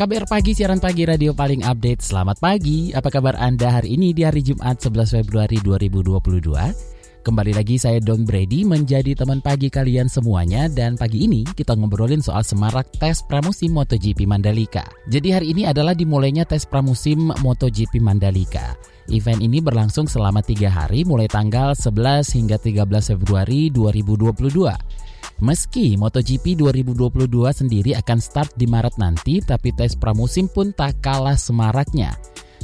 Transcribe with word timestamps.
KBR 0.00 0.32
Pagi, 0.32 0.56
siaran 0.56 0.80
pagi 0.80 1.04
radio 1.04 1.36
paling 1.36 1.60
update. 1.60 2.00
Selamat 2.00 2.40
pagi, 2.40 2.88
apa 2.88 3.12
kabar 3.12 3.36
Anda 3.36 3.68
hari 3.68 4.00
ini 4.00 4.16
di 4.16 4.24
hari 4.24 4.40
Jumat 4.40 4.80
11 4.80 5.20
Februari 5.20 5.60
2022? 5.60 7.20
Kembali 7.20 7.52
lagi 7.52 7.76
saya 7.76 8.00
Don 8.00 8.24
Brady 8.24 8.64
menjadi 8.64 9.12
teman 9.12 9.44
pagi 9.44 9.68
kalian 9.68 10.08
semuanya 10.08 10.72
dan 10.72 10.96
pagi 10.96 11.28
ini 11.28 11.44
kita 11.44 11.76
ngobrolin 11.76 12.24
soal 12.24 12.40
semarak 12.40 12.88
tes 12.96 13.20
pramusim 13.28 13.76
MotoGP 13.76 14.24
Mandalika. 14.24 14.88
Jadi 15.04 15.36
hari 15.36 15.52
ini 15.52 15.68
adalah 15.68 15.92
dimulainya 15.92 16.48
tes 16.48 16.64
pramusim 16.64 17.36
MotoGP 17.44 18.00
Mandalika. 18.00 18.80
Event 19.12 19.44
ini 19.44 19.60
berlangsung 19.60 20.08
selama 20.08 20.40
tiga 20.40 20.72
hari 20.72 21.04
mulai 21.04 21.28
tanggal 21.28 21.76
11 21.76 22.24
hingga 22.40 22.56
13 22.56 22.88
Februari 23.20 23.68
2022. 23.68 25.09
Meski 25.40 25.96
MotoGP 25.96 26.60
2022 26.60 27.24
sendiri 27.48 27.96
akan 27.96 28.18
start 28.20 28.52
di 28.60 28.68
Maret 28.68 29.00
nanti, 29.00 29.40
tapi 29.40 29.72
tes 29.72 29.96
pramusim 29.96 30.52
pun 30.52 30.68
tak 30.76 31.00
kalah 31.00 31.36
semaraknya. 31.36 32.12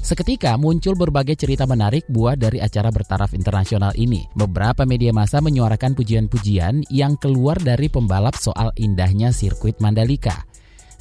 Seketika 0.05 0.55
muncul 0.61 0.93
berbagai 0.93 1.41
cerita 1.41 1.65
menarik 1.65 2.05
buah 2.07 2.37
dari 2.37 2.61
acara 2.61 2.93
bertaraf 2.93 3.33
internasional 3.33 3.97
ini. 3.97 4.29
Beberapa 4.37 4.85
media 4.85 5.09
massa 5.11 5.41
menyuarakan 5.41 5.97
pujian-pujian 5.97 6.85
yang 6.93 7.17
keluar 7.17 7.57
dari 7.57 7.89
pembalap 7.89 8.37
soal 8.37 8.71
indahnya 8.77 9.33
sirkuit 9.33 9.81
Mandalika. 9.81 10.45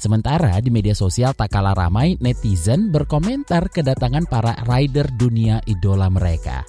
Sementara 0.00 0.56
di 0.64 0.72
media 0.72 0.96
sosial 0.96 1.36
tak 1.36 1.52
kalah 1.52 1.76
ramai, 1.76 2.16
netizen 2.24 2.88
berkomentar 2.88 3.68
kedatangan 3.68 4.24
para 4.28 4.56
rider 4.64 5.12
dunia 5.12 5.60
idola 5.68 6.08
mereka. 6.08 6.64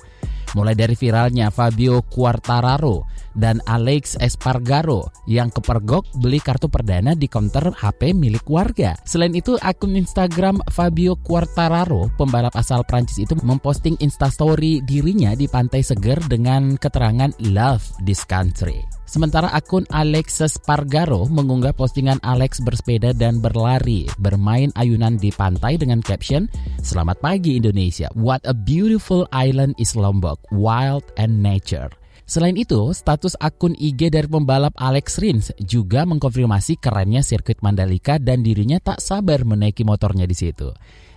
Mulai 0.56 0.73
dari 0.73 0.95
viralnya 0.95 1.52
Fabio 1.52 2.02
Quartararo 2.08 3.03
dan 3.38 3.61
Alex 3.70 4.17
Espargaro 4.17 5.14
yang 5.30 5.53
kepergok 5.53 6.09
beli 6.17 6.42
kartu 6.42 6.66
perdana 6.72 7.14
di 7.14 7.30
counter 7.30 7.69
HP 7.69 8.17
milik 8.17 8.50
warga. 8.50 8.97
Selain 9.06 9.31
itu, 9.38 9.53
akun 9.61 9.94
Instagram 9.94 10.58
Fabio 10.73 11.14
Quartararo, 11.22 12.09
pembalap 12.17 12.58
asal 12.58 12.81
Prancis 12.88 13.22
itu 13.22 13.38
memposting 13.45 14.00
instastory 14.02 14.81
dirinya 14.81 15.38
di 15.38 15.45
pantai 15.45 15.86
seger 15.86 16.17
dengan 16.25 16.75
keterangan 16.81 17.30
Love 17.45 18.02
this 18.02 18.25
country. 18.25 18.97
Sementara 19.08 19.47
akun 19.55 19.88
Alexis 19.88 20.59
Pargaro 20.59 21.31
mengunggah 21.31 21.72
postingan 21.72 22.19
Alex 22.27 22.59
bersepeda 22.59 23.16
dan 23.16 23.39
berlari, 23.39 24.03
bermain 24.19 24.67
ayunan 24.75 25.16
di 25.16 25.31
pantai 25.31 25.80
dengan 25.80 26.03
caption, 26.03 26.52
Selamat 26.83 27.23
pagi 27.23 27.55
Indonesia, 27.55 28.11
what 28.19 28.44
a 28.44 28.52
beautiful 28.52 29.23
island 29.31 29.80
is 29.80 29.95
Lombok, 29.95 30.44
wild 30.52 31.08
and 31.16 31.39
nature. 31.39 31.88
Selain 32.28 32.59
itu, 32.59 32.91
status 32.91 33.39
akun 33.39 33.80
IG 33.80 34.11
dari 34.11 34.28
pembalap 34.28 34.75
Alex 34.75 35.23
Rins 35.23 35.55
juga 35.63 36.03
mengkonfirmasi 36.03 36.75
kerennya 36.75 37.23
sirkuit 37.23 37.63
Mandalika 37.63 38.19
dan 38.19 38.44
dirinya 38.44 38.83
tak 38.83 39.00
sabar 39.00 39.47
menaiki 39.47 39.88
motornya 39.88 40.28
di 40.28 40.35
situ. 40.35 40.67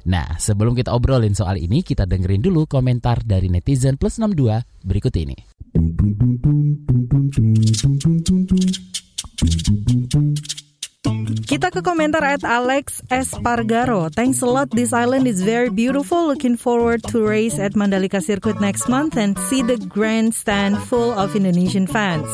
Nah, 0.06 0.38
sebelum 0.38 0.78
kita 0.78 0.94
obrolin 0.94 1.34
soal 1.34 1.58
ini, 1.58 1.82
kita 1.82 2.06
dengerin 2.06 2.38
dulu 2.38 2.70
komentar 2.70 3.26
dari 3.26 3.50
netizen 3.50 3.98
plus 3.98 4.22
62 4.22 4.86
berikut 4.86 5.14
ini. 5.18 5.34
Kita 7.70 7.86
ke 11.80 11.88
komentar 11.88 12.20
at 12.20 12.44
Alex 12.44 13.00
Espargaro. 13.08 14.12
Thanks 14.12 14.44
a 14.44 14.46
lot. 14.46 14.68
This 14.68 14.92
island 14.92 15.24
is 15.24 15.40
very 15.40 15.72
beautiful. 15.72 16.28
Looking 16.28 16.60
forward 16.60 17.00
to 17.08 17.24
race 17.24 17.56
at 17.56 17.72
Mandalika 17.72 18.20
Circuit 18.20 18.60
next 18.60 18.84
month 18.84 19.16
and 19.16 19.32
see 19.48 19.64
the 19.64 19.80
grandstand 19.88 20.76
full 20.92 21.16
of 21.16 21.32
Indonesian 21.32 21.88
fans. 21.88 22.28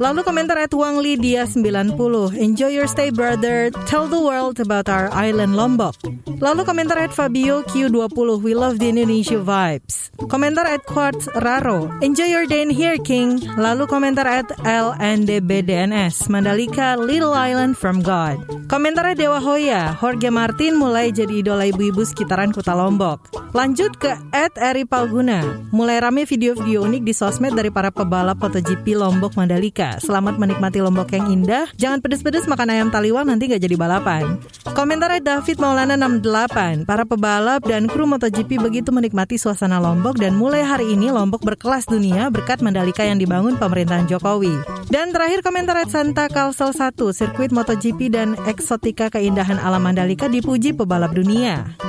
Lalu 0.00 0.24
komentar 0.24 0.56
at 0.56 0.72
Wang 0.72 0.96
Lydia 0.96 1.44
90. 1.44 2.40
Enjoy 2.40 2.72
your 2.72 2.88
stay, 2.88 3.12
brother. 3.12 3.68
Tell 3.84 4.08
the 4.08 4.16
world 4.16 4.56
about 4.56 4.88
our 4.88 5.12
island 5.12 5.60
Lombok. 5.60 6.00
Lalu 6.40 6.64
komentar 6.64 6.96
at 6.96 7.12
Fabio 7.12 7.60
Q20. 7.68 8.40
We 8.40 8.56
love 8.56 8.80
the 8.80 8.88
Indonesia 8.88 9.36
vibes. 9.44 10.08
Komentar 10.24 10.64
at 10.64 10.88
Quartz 10.88 11.28
Raro. 11.44 11.92
Enjoy 12.00 12.32
your 12.32 12.48
day 12.48 12.64
in 12.64 12.72
here, 12.72 12.96
King. 12.96 13.44
Lalu 13.60 13.84
komentar 13.84 14.24
at 14.24 14.48
LNDBDNS. 14.64 16.32
Mandalika, 16.32 16.96
Little 16.96 17.36
Island 17.36 17.76
from 17.76 18.00
God. 18.00 18.40
Komentarnya 18.80 19.12
Dewa 19.12 19.44
Hoya, 19.44 19.92
Jorge 19.92 20.32
Martin 20.32 20.72
mulai 20.72 21.12
jadi 21.12 21.44
idola 21.44 21.68
ibu-ibu 21.68 22.00
sekitaran 22.00 22.48
kota 22.48 22.72
Lombok. 22.72 23.28
Lanjut 23.52 23.92
ke 24.00 24.16
Ed 24.32 24.56
Eri 24.56 24.88
Palguna. 24.88 25.44
Mulai 25.68 26.00
rame 26.00 26.24
video-video 26.24 26.88
unik 26.88 27.04
di 27.04 27.12
sosmed 27.12 27.52
dari 27.52 27.68
para 27.68 27.92
pebalap 27.92 28.40
MotoGP 28.40 28.96
Lombok 28.96 29.36
Mandalika. 29.36 30.00
Selamat 30.00 30.40
menikmati 30.40 30.80
Lombok 30.80 31.12
yang 31.12 31.28
indah. 31.28 31.68
Jangan 31.76 32.00
pedes-pedes 32.00 32.48
makan 32.48 32.72
ayam 32.72 32.88
taliwang 32.88 33.28
nanti 33.28 33.52
gak 33.52 33.60
jadi 33.60 33.76
balapan. 33.76 34.40
Komentarnya 34.72 35.20
David 35.20 35.60
Maulana 35.60 36.00
68. 36.00 36.88
Para 36.88 37.04
pebalap 37.04 37.60
dan 37.68 37.84
kru 37.84 38.08
MotoGP 38.08 38.64
begitu 38.64 38.96
menikmati 38.96 39.36
suasana 39.36 39.76
Lombok 39.76 40.16
dan 40.16 40.40
mulai 40.40 40.64
hari 40.64 40.88
ini 40.96 41.12
Lombok 41.12 41.44
berkelas 41.44 41.84
dunia 41.84 42.32
berkat 42.32 42.64
Mandalika 42.64 43.04
yang 43.04 43.20
dibangun 43.20 43.60
pemerintahan 43.60 44.08
Jokowi. 44.08 44.56
Dan 44.88 45.12
terakhir 45.12 45.44
komentar 45.44 45.76
Santa 45.86 46.26
Kalsel 46.32 46.72
1, 46.72 46.96
sirkuit 47.14 47.52
MotoGP 47.54 48.10
dan 48.10 48.34
eksotika 48.60 49.08
keindahan 49.08 49.56
alam 49.56 49.80
Mandalika 49.80 50.28
dipuji 50.28 50.76
pebalap 50.76 51.16
dunia. 51.16 51.80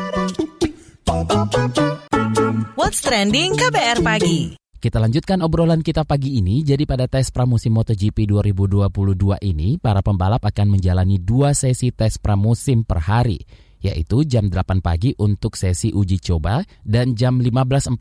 What's 2.79 3.03
trending 3.03 3.59
KBR 3.59 3.99
pagi? 3.99 4.55
Kita 4.81 4.97
lanjutkan 4.97 5.43
obrolan 5.43 5.83
kita 5.83 6.07
pagi 6.07 6.39
ini. 6.39 6.63
Jadi 6.63 6.87
pada 6.87 7.05
tes 7.11 7.29
pramusim 7.29 7.75
MotoGP 7.75 8.23
2022 8.23 8.87
ini, 9.45 9.77
para 9.77 10.01
pembalap 10.01 10.41
akan 10.41 10.79
menjalani 10.79 11.21
dua 11.21 11.53
sesi 11.53 11.91
tes 11.91 12.15
pramusim 12.17 12.87
per 12.87 13.03
hari 13.03 13.43
yaitu 13.81 14.21
jam 14.29 14.45
8 14.45 14.77
pagi 14.77 15.09
untuk 15.17 15.57
sesi 15.57 15.89
uji 15.89 16.21
coba 16.21 16.61
dan 16.85 17.17
jam 17.17 17.41
15.45 17.41 17.97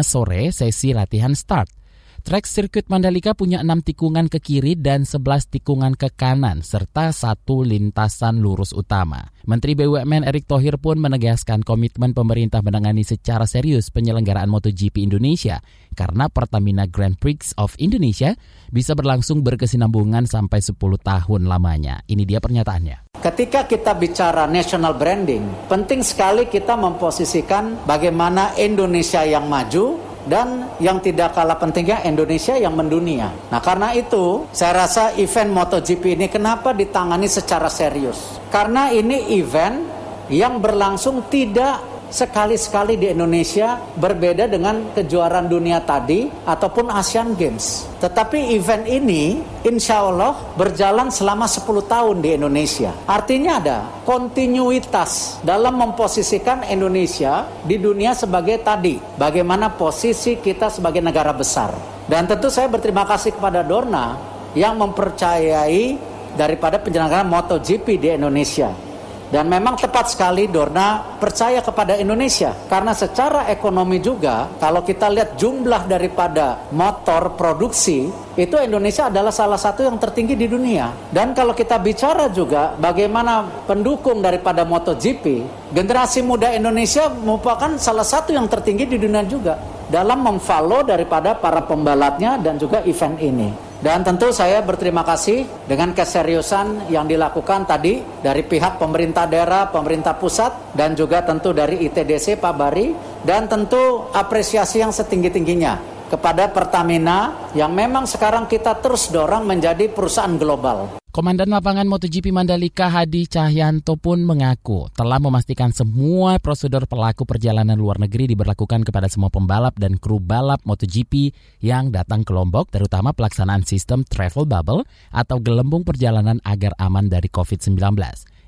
sore 0.00 0.48
sesi 0.48 0.96
latihan 0.96 1.36
start. 1.36 1.79
Trek 2.20 2.44
sirkuit 2.44 2.84
Mandalika 2.92 3.32
punya 3.32 3.64
enam 3.64 3.80
tikungan 3.80 4.28
ke 4.28 4.44
kiri 4.44 4.76
dan 4.76 5.08
11 5.08 5.56
tikungan 5.56 5.96
ke 5.96 6.12
kanan, 6.12 6.60
serta 6.60 7.16
satu 7.16 7.64
lintasan 7.64 8.44
lurus 8.44 8.76
utama. 8.76 9.32
Menteri 9.48 9.72
BUMN 9.72 10.28
Erick 10.28 10.44
Thohir 10.44 10.76
pun 10.76 11.00
menegaskan 11.00 11.64
komitmen 11.64 12.12
pemerintah 12.12 12.60
menangani 12.60 13.08
secara 13.08 13.48
serius 13.48 13.88
penyelenggaraan 13.88 14.52
MotoGP 14.52 15.00
Indonesia 15.00 15.64
karena 15.96 16.28
Pertamina 16.28 16.84
Grand 16.84 17.16
Prix 17.16 17.56
of 17.56 17.72
Indonesia 17.80 18.36
bisa 18.68 18.92
berlangsung 18.92 19.40
berkesinambungan 19.40 20.28
sampai 20.28 20.60
10 20.60 20.76
tahun 21.00 21.48
lamanya. 21.48 22.04
Ini 22.04 22.28
dia 22.28 22.44
pernyataannya. 22.44 23.16
Ketika 23.16 23.64
kita 23.64 23.96
bicara 23.96 24.44
national 24.44 24.92
branding, 24.92 25.72
penting 25.72 26.04
sekali 26.04 26.52
kita 26.52 26.76
memposisikan 26.76 27.88
bagaimana 27.88 28.52
Indonesia 28.60 29.24
yang 29.24 29.48
maju 29.48 30.09
dan 30.30 30.70
yang 30.78 31.02
tidak 31.02 31.34
kalah 31.34 31.58
pentingnya 31.58 32.06
Indonesia 32.06 32.54
yang 32.54 32.78
mendunia. 32.78 33.34
Nah 33.50 33.58
karena 33.58 33.90
itu 33.98 34.46
saya 34.54 34.86
rasa 34.86 35.10
event 35.18 35.50
MotoGP 35.50 36.14
ini 36.14 36.30
kenapa 36.30 36.70
ditangani 36.70 37.26
secara 37.26 37.66
serius? 37.66 38.38
Karena 38.54 38.94
ini 38.94 39.34
event 39.34 39.82
yang 40.30 40.62
berlangsung 40.62 41.26
tidak 41.26 41.99
sekali-sekali 42.10 42.98
di 42.98 43.06
Indonesia 43.14 43.78
berbeda 43.96 44.50
dengan 44.50 44.92
kejuaraan 44.92 45.46
dunia 45.46 45.80
tadi 45.86 46.26
ataupun 46.44 46.90
Asian 46.90 47.38
Games. 47.38 47.86
Tetapi 48.02 48.52
event 48.58 48.84
ini 48.84 49.38
insya 49.62 50.04
Allah 50.04 50.34
berjalan 50.58 51.08
selama 51.08 51.46
10 51.46 51.86
tahun 51.86 52.16
di 52.18 52.36
Indonesia. 52.36 52.90
Artinya 53.06 53.62
ada 53.62 53.78
kontinuitas 54.02 55.38
dalam 55.46 55.78
memposisikan 55.78 56.66
Indonesia 56.66 57.46
di 57.62 57.78
dunia 57.78 58.12
sebagai 58.12 58.60
tadi. 58.60 58.98
Bagaimana 59.16 59.72
posisi 59.72 60.36
kita 60.36 60.68
sebagai 60.68 61.00
negara 61.00 61.30
besar. 61.30 61.72
Dan 62.10 62.26
tentu 62.26 62.50
saya 62.50 62.66
berterima 62.66 63.06
kasih 63.06 63.38
kepada 63.38 63.62
Dorna 63.62 64.18
yang 64.58 64.74
mempercayai 64.82 65.94
daripada 66.34 66.82
penyelenggaraan 66.82 67.30
MotoGP 67.30 67.86
di 68.02 68.08
Indonesia. 68.10 68.89
Dan 69.30 69.46
memang 69.46 69.78
tepat 69.78 70.10
sekali 70.10 70.50
Dorna 70.50 71.16
percaya 71.22 71.62
kepada 71.62 71.94
Indonesia 71.94 72.50
karena 72.66 72.90
secara 72.90 73.46
ekonomi 73.46 74.02
juga 74.02 74.50
kalau 74.58 74.82
kita 74.82 75.06
lihat 75.06 75.38
jumlah 75.38 75.86
daripada 75.86 76.66
motor 76.74 77.38
produksi 77.38 78.10
itu 78.34 78.58
Indonesia 78.58 79.06
adalah 79.06 79.30
salah 79.30 79.54
satu 79.54 79.86
yang 79.86 80.02
tertinggi 80.02 80.34
di 80.34 80.50
dunia. 80.50 80.90
Dan 81.14 81.30
kalau 81.30 81.54
kita 81.54 81.78
bicara 81.78 82.26
juga 82.26 82.74
bagaimana 82.74 83.46
pendukung 83.70 84.18
daripada 84.18 84.66
MotoGP, 84.66 85.46
generasi 85.70 86.26
muda 86.26 86.50
Indonesia 86.50 87.06
merupakan 87.06 87.78
salah 87.78 88.06
satu 88.06 88.34
yang 88.34 88.50
tertinggi 88.50 88.90
di 88.90 88.98
dunia 88.98 89.22
juga 89.22 89.62
dalam 89.86 90.26
memfollow 90.26 90.82
daripada 90.82 91.38
para 91.38 91.62
pembalapnya 91.62 92.34
dan 92.34 92.58
juga 92.58 92.82
event 92.82 93.14
ini. 93.22 93.69
Dan 93.80 94.04
tentu 94.04 94.28
saya 94.28 94.60
berterima 94.60 95.00
kasih 95.00 95.48
dengan 95.64 95.96
keseriusan 95.96 96.92
yang 96.92 97.08
dilakukan 97.08 97.64
tadi 97.64 98.04
dari 98.20 98.44
pihak 98.44 98.76
pemerintah 98.76 99.24
daerah, 99.24 99.72
pemerintah 99.72 100.20
pusat, 100.20 100.76
dan 100.76 100.92
juga 100.92 101.24
tentu 101.24 101.56
dari 101.56 101.88
ITDC 101.88 102.36
Pak 102.36 102.54
Bari, 102.60 102.92
dan 103.24 103.48
tentu 103.48 104.04
apresiasi 104.12 104.84
yang 104.84 104.92
setinggi-tingginya 104.92 105.99
kepada 106.10 106.50
Pertamina 106.50 107.48
yang 107.54 107.70
memang 107.70 108.04
sekarang 108.10 108.50
kita 108.50 108.82
terus 108.82 109.14
dorong 109.14 109.46
menjadi 109.46 109.86
perusahaan 109.86 110.34
global. 110.34 110.98
Komandan 111.10 111.50
Lapangan 111.50 111.90
MotoGP 111.90 112.30
Mandalika 112.30 112.86
Hadi 112.86 113.26
Cahyanto 113.26 113.98
pun 113.98 114.22
mengaku 114.22 114.86
telah 114.94 115.18
memastikan 115.18 115.74
semua 115.74 116.38
prosedur 116.38 116.86
pelaku 116.86 117.26
perjalanan 117.26 117.74
luar 117.74 117.98
negeri 117.98 118.30
diberlakukan 118.30 118.86
kepada 118.86 119.10
semua 119.10 119.26
pembalap 119.26 119.74
dan 119.74 119.98
kru 119.98 120.22
balap 120.22 120.62
MotoGP 120.62 121.34
yang 121.66 121.90
datang 121.90 122.22
ke 122.22 122.30
Lombok, 122.30 122.70
terutama 122.70 123.10
pelaksanaan 123.10 123.66
sistem 123.66 124.06
travel 124.06 124.46
bubble 124.46 124.86
atau 125.10 125.42
gelembung 125.42 125.82
perjalanan 125.82 126.38
agar 126.46 126.78
aman 126.78 127.10
dari 127.10 127.26
COVID-19. 127.26 127.74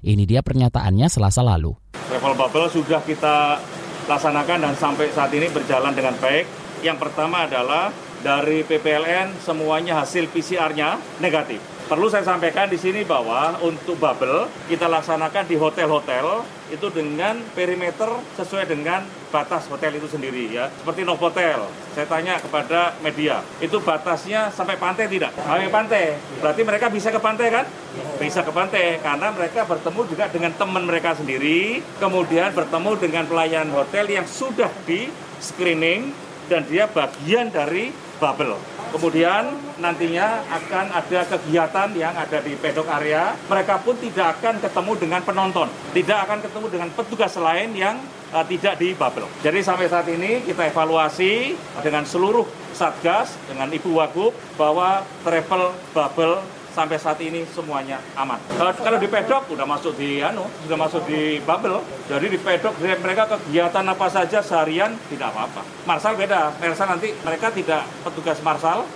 Ini 0.06 0.22
dia 0.22 0.46
pernyataannya 0.46 1.10
selasa 1.10 1.42
lalu. 1.42 1.74
Travel 1.98 2.34
bubble 2.38 2.70
sudah 2.70 3.02
kita 3.02 3.58
laksanakan 4.06 4.70
dan 4.70 4.74
sampai 4.78 5.10
saat 5.10 5.34
ini 5.34 5.50
berjalan 5.50 5.90
dengan 5.98 6.14
baik. 6.22 6.61
Yang 6.82 6.98
pertama 6.98 7.46
adalah 7.46 7.94
dari 8.20 8.66
PPLN 8.66 9.38
semuanya 9.42 10.02
hasil 10.02 10.26
PCR-nya 10.30 10.98
negatif 11.22 11.72
Perlu 11.92 12.08
saya 12.08 12.24
sampaikan 12.24 12.72
di 12.72 12.80
sini 12.80 13.04
bahwa 13.04 13.58
untuk 13.60 14.00
bubble 14.00 14.48
kita 14.64 14.88
laksanakan 14.88 15.44
di 15.44 15.60
hotel-hotel 15.60 16.40
itu 16.72 16.88
dengan 16.88 17.36
perimeter 17.52 18.08
sesuai 18.32 18.64
dengan 18.64 19.04
batas 19.28 19.68
hotel 19.68 20.00
itu 20.00 20.08
sendiri 20.08 20.48
ya. 20.48 20.72
Seperti 20.72 21.04
Novotel, 21.04 21.60
saya 21.92 22.08
tanya 22.08 22.40
kepada 22.40 22.96
media, 23.04 23.44
itu 23.60 23.76
batasnya 23.76 24.48
sampai 24.54 24.80
pantai 24.80 25.04
tidak? 25.04 25.36
Sampai 25.36 25.68
pantai. 25.68 26.16
Berarti 26.40 26.62
mereka 26.64 26.88
bisa 26.88 27.12
ke 27.12 27.20
pantai 27.20 27.52
kan? 27.52 27.68
Bisa 28.16 28.40
ke 28.40 28.52
pantai 28.56 28.96
karena 29.02 29.28
mereka 29.28 29.68
bertemu 29.68 30.00
juga 30.08 30.24
dengan 30.32 30.56
teman 30.56 30.88
mereka 30.88 31.12
sendiri, 31.12 31.84
kemudian 32.00 32.56
bertemu 32.56 32.90
dengan 32.96 33.28
pelayan 33.28 33.68
hotel 33.68 34.08
yang 34.08 34.24
sudah 34.24 34.72
di 34.88 35.12
screening 35.44 36.14
dan 36.50 36.66
dia 36.66 36.88
bagian 36.90 37.50
dari 37.50 37.92
bubble. 38.22 38.54
Kemudian 38.92 39.56
nantinya 39.80 40.44
akan 40.52 40.92
ada 40.92 41.20
kegiatan 41.24 41.88
yang 41.96 42.12
ada 42.12 42.38
di 42.44 42.52
pedok 42.54 42.86
area. 42.92 43.32
Mereka 43.48 43.80
pun 43.82 43.96
tidak 43.96 44.38
akan 44.38 44.60
ketemu 44.60 44.92
dengan 45.00 45.20
penonton, 45.24 45.68
tidak 45.96 46.28
akan 46.28 46.38
ketemu 46.44 46.66
dengan 46.68 46.88
petugas 46.92 47.34
lain 47.40 47.72
yang 47.72 47.96
uh, 48.36 48.44
tidak 48.44 48.76
di 48.76 48.92
bubble. 48.92 49.26
Jadi 49.40 49.64
sampai 49.64 49.88
saat 49.88 50.06
ini 50.12 50.44
kita 50.44 50.68
evaluasi 50.68 51.56
dengan 51.80 52.04
seluruh 52.04 52.44
satgas, 52.76 53.32
dengan 53.48 53.72
Ibu 53.72 53.96
Wagub 53.96 54.36
bahwa 54.60 55.08
travel 55.24 55.72
bubble 55.96 56.44
sampai 56.72 56.96
saat 56.96 57.20
ini 57.20 57.44
semuanya 57.52 58.00
aman. 58.16 58.40
Kalau 58.56 58.98
di 58.98 59.08
pedok 59.08 59.52
udah 59.52 59.68
masuk 59.68 59.94
di 59.96 60.24
anu, 60.24 60.48
sudah 60.64 60.78
masuk 60.80 61.04
di 61.04 61.38
bubble. 61.44 61.84
Jadi 62.08 62.26
di 62.32 62.38
pedok 62.40 62.74
mereka 62.80 63.28
kegiatan 63.28 63.84
apa 63.84 64.06
saja 64.08 64.40
seharian 64.40 64.96
tidak 65.12 65.30
apa-apa. 65.36 65.62
Marsal 65.84 66.16
beda. 66.16 66.56
Marsal 66.58 66.88
nanti 66.96 67.12
mereka 67.22 67.52
tidak 67.52 67.84
petugas 68.02 68.40
marsal, 68.40 68.88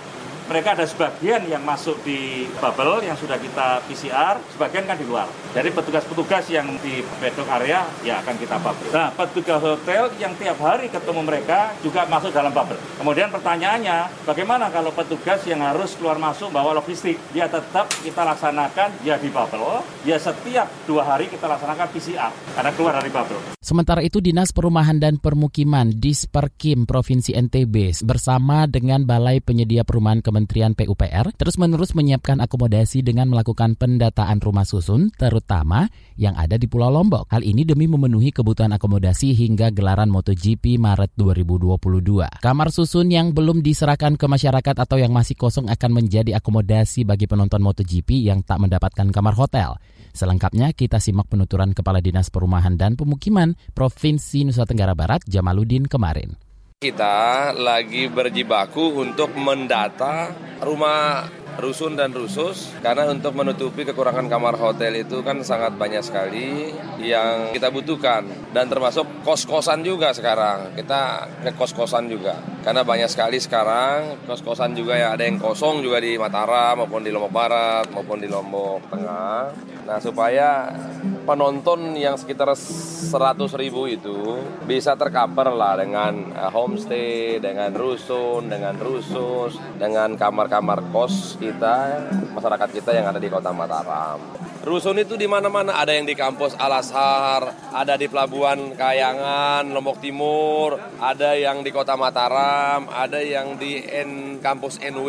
mereka 0.47 0.79
ada 0.79 0.87
sebagian 0.87 1.43
yang 1.51 1.59
masuk 1.67 1.99
di 2.07 2.47
bubble 2.63 3.03
yang 3.03 3.19
sudah 3.19 3.35
kita 3.35 3.83
PCR, 3.83 4.39
sebagian 4.55 4.87
kan 4.87 4.95
di 4.95 5.03
luar. 5.03 5.27
Jadi 5.51 5.75
petugas-petugas 5.75 6.47
yang 6.47 6.71
di 6.79 7.03
bedok 7.19 7.51
area 7.51 7.83
ya 7.99 8.23
akan 8.23 8.35
kita 8.39 8.55
bubble. 8.63 8.87
Nah, 8.95 9.11
petugas 9.11 9.59
hotel 9.59 10.07
yang 10.15 10.31
tiap 10.39 10.55
hari 10.63 10.87
ketemu 10.87 11.21
mereka 11.27 11.75
juga 11.83 12.07
masuk 12.07 12.31
dalam 12.31 12.55
bubble. 12.55 12.79
Kemudian 12.95 13.27
pertanyaannya, 13.27 14.23
bagaimana 14.23 14.71
kalau 14.71 14.95
petugas 14.95 15.43
yang 15.43 15.59
harus 15.59 15.99
keluar 15.99 16.15
masuk 16.15 16.47
bawa 16.47 16.79
logistik? 16.79 17.19
Dia 17.35 17.51
tetap 17.51 17.91
kita 17.99 18.23
laksanakan 18.23 19.03
ya 19.03 19.19
di 19.19 19.27
bubble, 19.27 19.83
ya 20.07 20.15
setiap 20.15 20.71
dua 20.87 21.03
hari 21.03 21.27
kita 21.27 21.43
laksanakan 21.43 21.91
PCR 21.91 22.31
karena 22.55 22.71
keluar 22.71 22.93
dari 23.03 23.11
bubble. 23.11 23.59
Sementara 23.59 23.99
itu 23.99 24.23
Dinas 24.23 24.55
Perumahan 24.55 24.95
dan 24.95 25.19
Permukiman 25.19 25.91
Disperkim 25.91 26.87
Provinsi 26.87 27.35
NTB 27.35 27.99
bersama 28.07 28.63
dengan 28.63 29.03
Balai 29.03 29.43
Penyedia 29.43 29.83
Perumahan 29.83 30.23
Kementerian 30.23 30.36
PUPR 30.45 31.33
terus-menerus 31.33 31.97
menyiapkan 31.97 32.37
akomodasi 32.43 33.01
dengan 33.01 33.33
melakukan 33.33 33.73
pendataan 33.73 34.37
rumah 34.37 34.67
susun 34.67 35.09
terutama 35.15 35.89
yang 36.19 36.37
ada 36.37 36.59
di 36.59 36.69
Pulau 36.69 36.93
Lombok. 36.93 37.31
Hal 37.33 37.41
ini 37.41 37.65
demi 37.65 37.89
memenuhi 37.89 38.29
kebutuhan 38.29 38.75
akomodasi 38.77 39.33
hingga 39.33 39.73
gelaran 39.73 40.13
MotoGP 40.13 40.77
Maret 40.77 41.17
2022. 41.17 42.43
Kamar 42.43 42.69
susun 42.69 43.09
yang 43.09 43.33
belum 43.33 43.65
diserahkan 43.65 44.19
ke 44.19 44.25
masyarakat 44.29 44.75
atau 44.77 44.99
yang 45.01 45.15
masih 45.15 45.33
kosong 45.33 45.71
akan 45.71 45.91
menjadi 45.95 46.37
akomodasi 46.37 47.07
bagi 47.07 47.25
penonton 47.25 47.63
MotoGP 47.63 48.27
yang 48.27 48.43
tak 48.43 48.59
mendapatkan 48.61 49.09
kamar 49.09 49.33
hotel. 49.33 49.79
Selengkapnya 50.17 50.73
kita 50.73 50.97
simak 50.97 51.29
penuturan 51.29 51.77
Kepala 51.77 52.01
Dinas 52.01 52.33
Perumahan 52.33 52.73
dan 52.73 52.97
Pemukiman 52.97 53.53
Provinsi 53.71 54.49
Nusa 54.49 54.65
Tenggara 54.65 54.97
Barat 54.97 55.21
Jamaluddin 55.29 55.85
kemarin. 55.85 56.46
Kita 56.77 57.57
lagi 57.57 58.05
berjibaku 58.05 59.01
untuk 59.01 59.33
mendata 59.33 60.29
rumah 60.61 61.25
rusun 61.57 61.97
dan 61.97 62.13
rusus 62.13 62.69
karena 62.85 63.09
untuk 63.09 63.33
menutupi 63.33 63.81
kekurangan 63.81 64.29
kamar 64.29 64.53
hotel 64.61 65.01
itu 65.01 65.25
kan 65.25 65.41
sangat 65.41 65.73
banyak 65.73 66.05
sekali 66.05 66.69
yang 67.01 67.49
kita 67.49 67.73
butuhkan. 67.73 68.29
Dan 68.53 68.69
termasuk 68.69 69.09
kos-kosan 69.25 69.81
juga 69.81 70.13
sekarang. 70.13 70.77
Kita 70.77 71.25
ke 71.41 71.49
kos-kosan 71.57 72.13
juga. 72.13 72.37
Karena 72.61 72.85
banyak 72.85 73.09
sekali 73.09 73.41
sekarang 73.41 74.29
kos-kosan 74.29 74.77
juga 74.77 75.01
ya. 75.01 75.17
Ada 75.17 75.25
yang 75.25 75.41
kosong 75.41 75.81
juga 75.81 75.97
di 75.97 76.13
Mataram 76.13 76.85
maupun 76.85 77.01
di 77.01 77.09
Lombok 77.09 77.33
Barat 77.33 77.89
maupun 77.89 78.21
di 78.21 78.29
Lombok 78.29 78.85
Tengah 78.93 79.49
nah 79.87 80.03
supaya 80.03 80.75
penonton 81.23 81.95
yang 81.95 82.19
sekitar 82.19 82.51
100 82.55 83.39
ribu 83.59 83.87
itu 83.87 84.39
bisa 84.63 84.95
tercover 84.99 85.51
lah 85.51 85.79
dengan 85.79 86.31
eh, 86.31 86.51
homestay, 86.51 87.39
dengan 87.43 87.71
rusun, 87.75 88.47
dengan 88.47 88.75
rusus, 88.79 89.55
dengan 89.75 90.15
kamar-kamar 90.15 90.91
kos 90.91 91.35
kita, 91.35 92.07
masyarakat 92.31 92.69
kita 92.71 92.91
yang 92.95 93.11
ada 93.11 93.19
di 93.19 93.27
Kota 93.31 93.51
Mataram. 93.55 94.19
Rusun 94.67 94.99
itu 94.99 95.15
di 95.15 95.31
mana-mana, 95.31 95.79
ada 95.79 95.95
yang 95.95 96.03
di 96.03 96.11
kampus 96.11 96.51
Al 96.59 96.83
Azhar, 96.83 97.71
ada 97.71 97.95
di 97.95 98.11
Pelabuhan 98.11 98.75
Kayangan, 98.75 99.63
Lombok 99.71 100.03
Timur, 100.03 100.75
ada 100.99 101.39
yang 101.39 101.63
di 101.63 101.71
Kota 101.71 101.95
Mataram, 101.95 102.91
ada 102.91 103.23
yang 103.23 103.55
di 103.55 103.79
N 103.79 104.43
kampus 104.43 104.83
NW, 104.83 105.07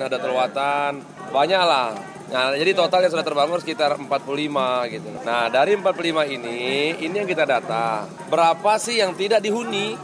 Nada 0.00 0.16
Terwatan, 0.16 1.04
banyak 1.28 1.62
lah. 1.68 2.13
Nah, 2.34 2.50
jadi 2.50 2.74
total 2.74 3.06
yang 3.06 3.14
sudah 3.14 3.22
terbangun 3.22 3.62
sekitar 3.62 3.94
45 3.94 4.90
gitu. 4.90 5.06
Nah, 5.22 5.46
dari 5.46 5.78
45 5.78 6.26
ini, 6.26 6.90
ini 6.98 7.14
yang 7.14 7.30
kita 7.30 7.46
data. 7.46 8.10
Berapa 8.26 8.74
sih 8.82 8.98
yang 8.98 9.14
tidak 9.14 9.38
dihuni, 9.38 9.94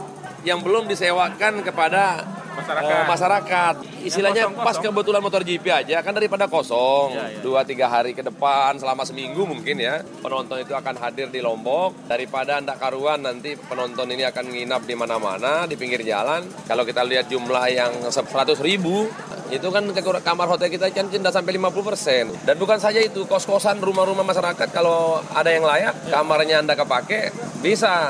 yang 0.47 0.63
belum 0.63 0.87
disewakan 0.87 1.59
kepada 1.59 2.23
masyarakat. 2.55 2.91
Uh, 2.91 3.05
masyarakat. 3.07 3.73
Istilahnya 4.01 4.43
kosong, 4.49 4.65
pas 4.65 4.75
kebetulan 4.77 5.21
motor 5.21 5.41
GP 5.45 5.65
aja 5.69 5.97
kan 6.01 6.13
daripada 6.15 6.45
kosong 6.49 7.15
ya, 7.15 7.25
ya. 7.29 7.39
dua 7.41 7.61
tiga 7.61 7.87
hari 7.87 8.11
ke 8.17 8.25
depan 8.25 8.77
selama 8.81 9.05
seminggu 9.05 9.45
mungkin 9.45 9.77
ya 9.77 10.01
penonton 10.21 10.61
itu 10.61 10.73
akan 10.73 10.95
hadir 10.97 11.29
di 11.29 11.39
Lombok 11.39 12.09
daripada 12.09 12.57
anda 12.57 12.73
karuan 12.75 13.21
nanti 13.21 13.53
penonton 13.55 14.09
ini 14.11 14.25
akan 14.25 14.45
nginap 14.49 14.81
di 14.85 14.95
mana-mana 14.97 15.65
di 15.69 15.75
pinggir 15.77 16.01
jalan. 16.03 16.45
Kalau 16.65 16.83
kita 16.83 17.05
lihat 17.05 17.29
jumlah 17.29 17.65
yang 17.71 17.91
100 18.09 18.57
ribu 18.61 19.07
itu 19.51 19.67
kan 19.67 19.83
kamar 20.23 20.47
hotel 20.47 20.71
kita 20.71 20.87
kan 20.95 21.11
tidak 21.11 21.35
sampai 21.35 21.59
50 21.59 21.83
persen. 21.83 22.23
Dan 22.47 22.55
bukan 22.55 22.79
saja 22.79 23.03
itu, 23.03 23.27
kos-kosan 23.27 23.83
rumah-rumah 23.83 24.23
masyarakat 24.23 24.67
kalau 24.71 25.19
ada 25.35 25.51
yang 25.51 25.67
layak, 25.67 25.93
kamarnya 26.07 26.63
Anda 26.63 26.79
kepake, 26.79 27.35
bisa. 27.59 28.07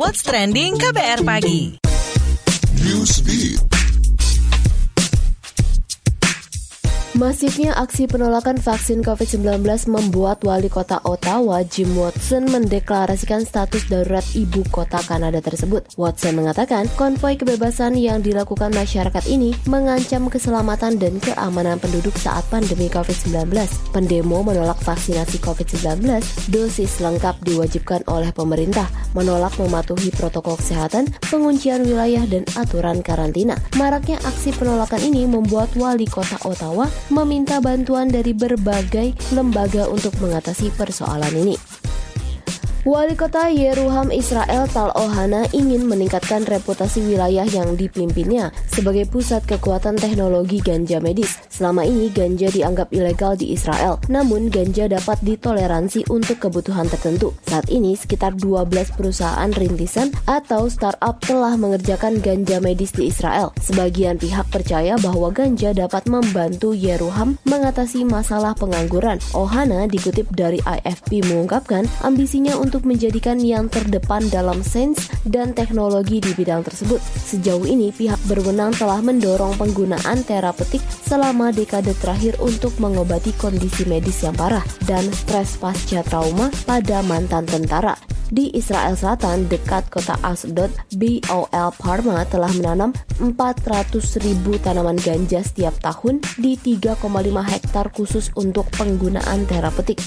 What's 0.00 0.24
Trending 0.24 0.80
KBR 0.80 1.20
Pagi 1.22 1.91
Use 2.82 3.22
me. 3.24 3.81
Masifnya 7.22 7.70
aksi 7.78 8.10
penolakan 8.10 8.58
vaksin 8.58 8.98
COVID-19 9.06 9.62
membuat 9.86 10.42
wali 10.42 10.66
kota 10.66 10.98
Ottawa, 11.06 11.62
Jim 11.62 11.94
Watson, 11.94 12.50
mendeklarasikan 12.50 13.46
status 13.46 13.86
darurat 13.86 14.26
ibu 14.34 14.66
kota 14.74 14.98
Kanada 15.06 15.38
tersebut. 15.38 15.86
Watson 15.94 16.42
mengatakan 16.42 16.90
konvoi 16.98 17.38
kebebasan 17.38 17.94
yang 17.94 18.26
dilakukan 18.26 18.74
masyarakat 18.74 19.22
ini 19.30 19.54
mengancam 19.70 20.26
keselamatan 20.26 20.98
dan 20.98 21.22
keamanan 21.22 21.78
penduduk 21.78 22.10
saat 22.18 22.42
pandemi 22.50 22.90
COVID-19. 22.90 23.54
Pendemo 23.94 24.42
menolak 24.42 24.82
vaksinasi 24.82 25.38
COVID-19, 25.46 26.02
dosis 26.50 26.98
lengkap 26.98 27.38
diwajibkan 27.46 28.02
oleh 28.10 28.34
pemerintah, 28.34 28.90
menolak 29.14 29.54
mematuhi 29.62 30.10
protokol 30.10 30.58
kesehatan, 30.58 31.06
penguncian 31.30 31.86
wilayah 31.86 32.26
dan 32.26 32.42
aturan 32.58 32.98
karantina. 32.98 33.54
Maraknya 33.78 34.18
aksi 34.26 34.50
penolakan 34.58 35.06
ini 35.06 35.22
membuat 35.30 35.70
wali 35.78 36.10
kota 36.10 36.34
Ottawa 36.42 36.90
meminta 37.12 37.60
bantuan 37.60 38.08
dari 38.08 38.32
berbagai 38.32 39.12
lembaga 39.36 39.84
untuk 39.92 40.16
mengatasi 40.18 40.72
persoalan 40.72 41.36
ini. 41.36 41.81
Wali 42.82 43.14
kota 43.14 43.46
Yeruham 43.46 44.10
Israel 44.10 44.66
Tal 44.66 44.90
Ohana 44.98 45.46
ingin 45.54 45.86
meningkatkan 45.86 46.42
reputasi 46.42 46.98
wilayah 47.06 47.46
yang 47.46 47.78
dipimpinnya 47.78 48.50
sebagai 48.74 49.06
pusat 49.06 49.46
kekuatan 49.46 49.94
teknologi 49.94 50.58
ganja 50.58 50.98
medis. 50.98 51.38
Selama 51.46 51.86
ini 51.86 52.10
ganja 52.10 52.50
dianggap 52.50 52.90
ilegal 52.90 53.38
di 53.38 53.54
Israel, 53.54 54.02
namun 54.10 54.50
ganja 54.50 54.90
dapat 54.90 55.14
ditoleransi 55.22 56.10
untuk 56.10 56.42
kebutuhan 56.42 56.90
tertentu. 56.90 57.30
Saat 57.46 57.70
ini 57.70 57.94
sekitar 57.94 58.34
12 58.34 58.98
perusahaan 58.98 59.50
rintisan 59.54 60.10
atau 60.26 60.66
startup 60.66 61.22
telah 61.22 61.54
mengerjakan 61.54 62.18
ganja 62.18 62.58
medis 62.58 62.90
di 62.90 63.14
Israel. 63.14 63.54
Sebagian 63.62 64.18
pihak 64.18 64.50
percaya 64.50 64.98
bahwa 64.98 65.30
ganja 65.30 65.70
dapat 65.70 66.10
membantu 66.10 66.74
Yeruham 66.74 67.38
mengatasi 67.46 68.02
masalah 68.02 68.58
pengangguran. 68.58 69.22
Ohana 69.38 69.86
dikutip 69.86 70.26
dari 70.34 70.58
IFP 70.66 71.22
mengungkapkan 71.30 71.86
ambisinya 72.02 72.58
untuk 72.58 72.71
untuk 72.72 72.88
menjadikan 72.88 73.36
yang 73.36 73.68
terdepan 73.68 74.32
dalam 74.32 74.64
sains 74.64 75.12
dan 75.28 75.52
teknologi 75.52 76.24
di 76.24 76.32
bidang 76.32 76.64
tersebut. 76.64 77.04
Sejauh 77.04 77.68
ini, 77.68 77.92
pihak 77.92 78.16
berwenang 78.24 78.72
telah 78.72 78.96
mendorong 79.04 79.60
penggunaan 79.60 80.24
terapeutik 80.24 80.80
selama 81.04 81.52
dekade 81.52 81.92
terakhir 82.00 82.40
untuk 82.40 82.72
mengobati 82.80 83.36
kondisi 83.36 83.84
medis 83.84 84.24
yang 84.24 84.32
parah 84.32 84.64
dan 84.88 85.04
stres 85.12 85.60
pasca 85.60 86.00
trauma 86.00 86.48
pada 86.64 87.04
mantan 87.04 87.44
tentara. 87.44 87.92
Di 88.32 88.48
Israel 88.56 88.96
Selatan, 88.96 89.52
dekat 89.52 89.92
kota 89.92 90.16
Asdod, 90.24 90.72
BOL 90.96 91.68
Parma 91.76 92.24
telah 92.24 92.48
menanam 92.56 92.96
400 93.20 94.00
ribu 94.24 94.56
tanaman 94.56 94.96
ganja 94.96 95.44
setiap 95.44 95.76
tahun 95.84 96.24
di 96.40 96.56
3,5 96.56 97.04
hektar 97.44 97.92
khusus 97.92 98.32
untuk 98.32 98.64
penggunaan 98.72 99.44
terapeutik. 99.44 100.00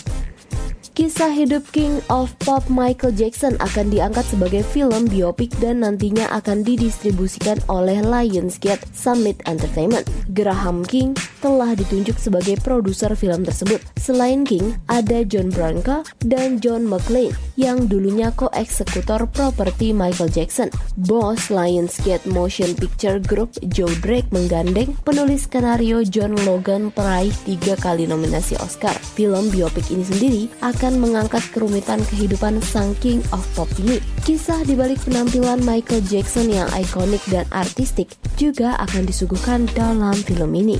Kisah 0.96 1.36
hidup 1.36 1.68
King 1.76 2.00
of 2.08 2.32
Pop 2.48 2.72
Michael 2.72 3.12
Jackson 3.20 3.60
akan 3.60 3.92
diangkat 3.92 4.24
sebagai 4.32 4.64
film 4.64 5.12
biopik 5.12 5.52
dan 5.60 5.84
nantinya 5.84 6.24
akan 6.32 6.64
didistribusikan 6.64 7.60
oleh 7.68 8.00
Lionsgate 8.00 8.80
Summit 8.96 9.44
Entertainment. 9.44 10.08
Graham 10.32 10.88
King 10.88 11.12
telah 11.44 11.76
ditunjuk 11.76 12.16
sebagai 12.16 12.56
produser 12.64 13.12
film 13.12 13.44
tersebut. 13.44 13.84
Selain 14.00 14.48
King, 14.48 14.80
ada 14.88 15.28
John 15.28 15.52
Branca 15.52 16.08
dan 16.24 16.64
John 16.64 16.88
McClane 16.88 17.36
yang 17.60 17.92
dulunya 17.92 18.32
koeksekutor 18.32 19.28
properti 19.36 19.92
Michael 19.92 20.32
Jackson. 20.32 20.72
Bos 20.96 21.52
Lionsgate 21.52 22.24
Motion 22.32 22.72
Picture 22.72 23.20
Group 23.20 23.52
Joe 23.68 23.92
Drake 24.00 24.32
menggandeng 24.32 24.96
penulis 25.04 25.44
skenario 25.44 26.08
John 26.08 26.40
Logan 26.48 26.88
peraih 26.88 27.36
tiga 27.44 27.76
kali 27.76 28.08
nominasi 28.08 28.56
Oscar. 28.64 28.96
Film 28.96 29.52
biopik 29.52 29.92
ini 29.92 30.08
sendiri 30.08 30.44
akan 30.64 30.85
akan 30.86 31.02
mengangkat 31.02 31.42
kerumitan 31.50 31.98
kehidupan 32.14 32.62
sang 32.62 32.94
King 33.02 33.18
of 33.34 33.42
Pop 33.58 33.66
ini. 33.82 33.98
Kisah 34.22 34.62
di 34.70 34.78
balik 34.78 35.02
penampilan 35.02 35.66
Michael 35.66 36.06
Jackson 36.06 36.46
yang 36.46 36.70
ikonik 36.78 37.26
dan 37.26 37.50
artistik 37.50 38.14
juga 38.38 38.78
akan 38.78 39.10
disuguhkan 39.10 39.66
dalam 39.74 40.14
film 40.14 40.54
ini. 40.54 40.78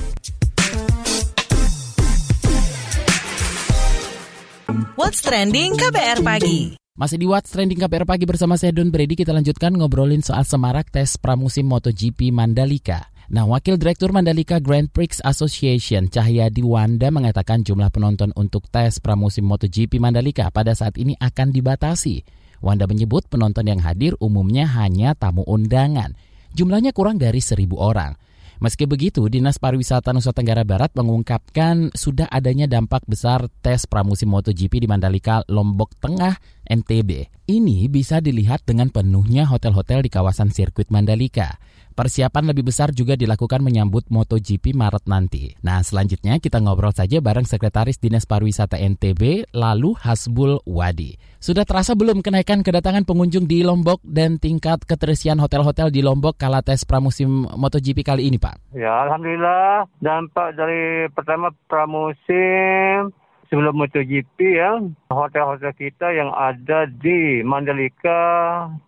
What's 4.94 5.26
Trending 5.26 5.74
KBR 5.74 6.22
Pagi 6.22 6.78
masih 6.94 7.18
di 7.18 7.26
What's 7.26 7.50
Trending 7.50 7.76
KBR 7.76 8.06
Pagi 8.06 8.24
bersama 8.24 8.54
saya 8.56 8.72
Don 8.72 8.88
Brady, 8.88 9.18
kita 9.18 9.34
lanjutkan 9.34 9.74
ngobrolin 9.74 10.22
soal 10.22 10.46
semarak 10.48 10.88
tes 10.88 11.18
pramusim 11.20 11.68
MotoGP 11.68 12.30
Mandalika. 12.30 13.15
Nah, 13.26 13.42
Wakil 13.42 13.74
Direktur 13.74 14.14
Mandalika 14.14 14.62
Grand 14.62 14.86
Prix 14.86 15.18
Association 15.18 16.06
Cahyadi 16.06 16.62
Wanda 16.62 17.10
mengatakan 17.10 17.66
jumlah 17.66 17.90
penonton 17.90 18.30
untuk 18.38 18.70
tes 18.70 19.02
pramusim 19.02 19.42
MotoGP 19.50 19.98
Mandalika 19.98 20.46
pada 20.54 20.78
saat 20.78 20.94
ini 20.94 21.18
akan 21.18 21.50
dibatasi. 21.50 22.22
Wanda 22.62 22.86
menyebut 22.86 23.26
penonton 23.26 23.66
yang 23.66 23.82
hadir 23.82 24.14
umumnya 24.22 24.70
hanya 24.78 25.18
tamu 25.18 25.42
undangan. 25.42 26.14
Jumlahnya 26.54 26.94
kurang 26.94 27.18
dari 27.18 27.42
seribu 27.42 27.82
orang. 27.82 28.14
Meski 28.56 28.88
begitu, 28.88 29.26
Dinas 29.28 29.60
Pariwisata 29.60 30.16
Nusa 30.16 30.32
Tenggara 30.32 30.64
Barat 30.64 30.88
mengungkapkan 30.96 31.92
sudah 31.92 32.24
adanya 32.32 32.64
dampak 32.64 33.04
besar 33.04 33.52
tes 33.60 33.84
pramusim 33.84 34.32
MotoGP 34.32 34.86
di 34.86 34.88
Mandalika, 34.88 35.44
Lombok 35.50 35.98
Tengah, 36.00 36.40
NTB. 36.64 37.28
Ini 37.52 37.90
bisa 37.92 38.24
dilihat 38.24 38.64
dengan 38.64 38.88
penuhnya 38.88 39.44
hotel-hotel 39.44 40.00
di 40.00 40.10
kawasan 40.14 40.48
sirkuit 40.48 40.88
Mandalika. 40.88 41.60
Persiapan 41.96 42.52
lebih 42.52 42.68
besar 42.68 42.92
juga 42.92 43.16
dilakukan 43.16 43.64
menyambut 43.64 44.12
MotoGP 44.12 44.76
Maret 44.76 45.08
nanti. 45.08 45.56
Nah, 45.64 45.80
selanjutnya 45.80 46.36
kita 46.36 46.60
ngobrol 46.60 46.92
saja 46.92 47.24
bareng 47.24 47.48
Sekretaris 47.48 47.96
Dinas 47.96 48.28
Pariwisata 48.28 48.76
NTB, 48.76 49.48
lalu 49.56 49.96
Hasbul 49.96 50.60
Wadi. 50.68 51.16
Sudah 51.40 51.64
terasa 51.64 51.96
belum 51.96 52.20
kenaikan 52.20 52.60
kedatangan 52.60 53.08
pengunjung 53.08 53.48
di 53.48 53.64
Lombok 53.64 54.04
dan 54.04 54.36
tingkat 54.36 54.84
keterisian 54.84 55.40
hotel-hotel 55.40 55.88
di 55.88 56.04
Lombok 56.04 56.36
kala 56.36 56.60
tes 56.60 56.84
pramusim 56.84 57.48
MotoGP 57.48 58.04
kali 58.04 58.28
ini, 58.28 58.36
Pak? 58.36 58.76
Ya, 58.76 58.92
Alhamdulillah 59.08 59.88
dampak 60.04 60.52
dari 60.52 61.08
pertama 61.16 61.48
pramusim 61.64 63.08
sebelum 63.48 63.72
MotoGP 63.72 64.36
ya, 64.36 64.84
hotel-hotel 65.08 65.72
kita 65.72 66.12
yang 66.12 66.28
ada 66.36 66.84
di 66.92 67.40
Mandalika 67.40 68.20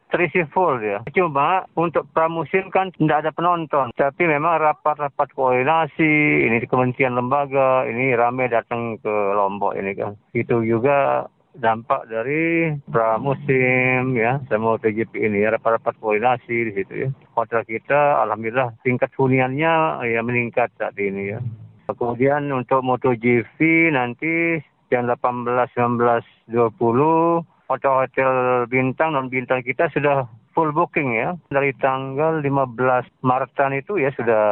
terisi 0.08 0.44
full 0.52 0.80
ya. 0.80 1.00
Cuma 1.12 1.64
untuk 1.76 2.08
pramusim 2.12 2.68
kan 2.72 2.92
tidak 2.96 3.24
ada 3.26 3.30
penonton. 3.32 3.92
Tapi 3.94 4.24
memang 4.24 4.60
rapat-rapat 4.60 5.28
koordinasi, 5.36 6.44
ini 6.48 6.64
kementerian 6.66 7.16
lembaga, 7.16 7.84
ini 7.88 8.12
ramai 8.16 8.48
datang 8.48 8.96
ke 9.00 9.12
Lombok 9.36 9.76
ini 9.76 9.92
kan. 9.96 10.16
Itu 10.32 10.64
juga 10.64 11.28
dampak 11.58 12.06
dari 12.06 12.70
pramusim 12.86 14.14
ya 14.14 14.38
sama 14.46 14.78
TGP 14.78 15.26
ini 15.26 15.42
ya 15.42 15.58
rapat-rapat 15.58 15.94
koordinasi 15.98 16.70
di 16.70 16.72
situ 16.76 16.92
ya. 17.06 17.08
Hotel 17.34 17.66
kita 17.66 18.22
alhamdulillah 18.22 18.78
tingkat 18.86 19.10
huniannya 19.18 20.06
ya 20.06 20.20
meningkat 20.22 20.70
saat 20.78 20.94
ini 21.00 21.34
ya. 21.34 21.40
Kemudian 21.88 22.52
untuk 22.52 22.84
MotoGP 22.84 23.88
nanti 23.96 24.60
jam 24.92 25.08
18, 25.08 25.72
19, 25.72 26.20
20 26.52 27.48
hotel-hotel 27.68 28.64
bintang 28.66 29.12
non 29.12 29.28
bintang 29.28 29.60
kita 29.60 29.92
sudah 29.92 30.24
full 30.56 30.74
booking 30.74 31.14
ya. 31.14 31.38
Dari 31.52 31.70
tanggal 31.78 32.42
15 32.42 33.22
Maretan 33.22 33.76
itu 33.78 34.00
ya 34.00 34.10
sudah 34.16 34.42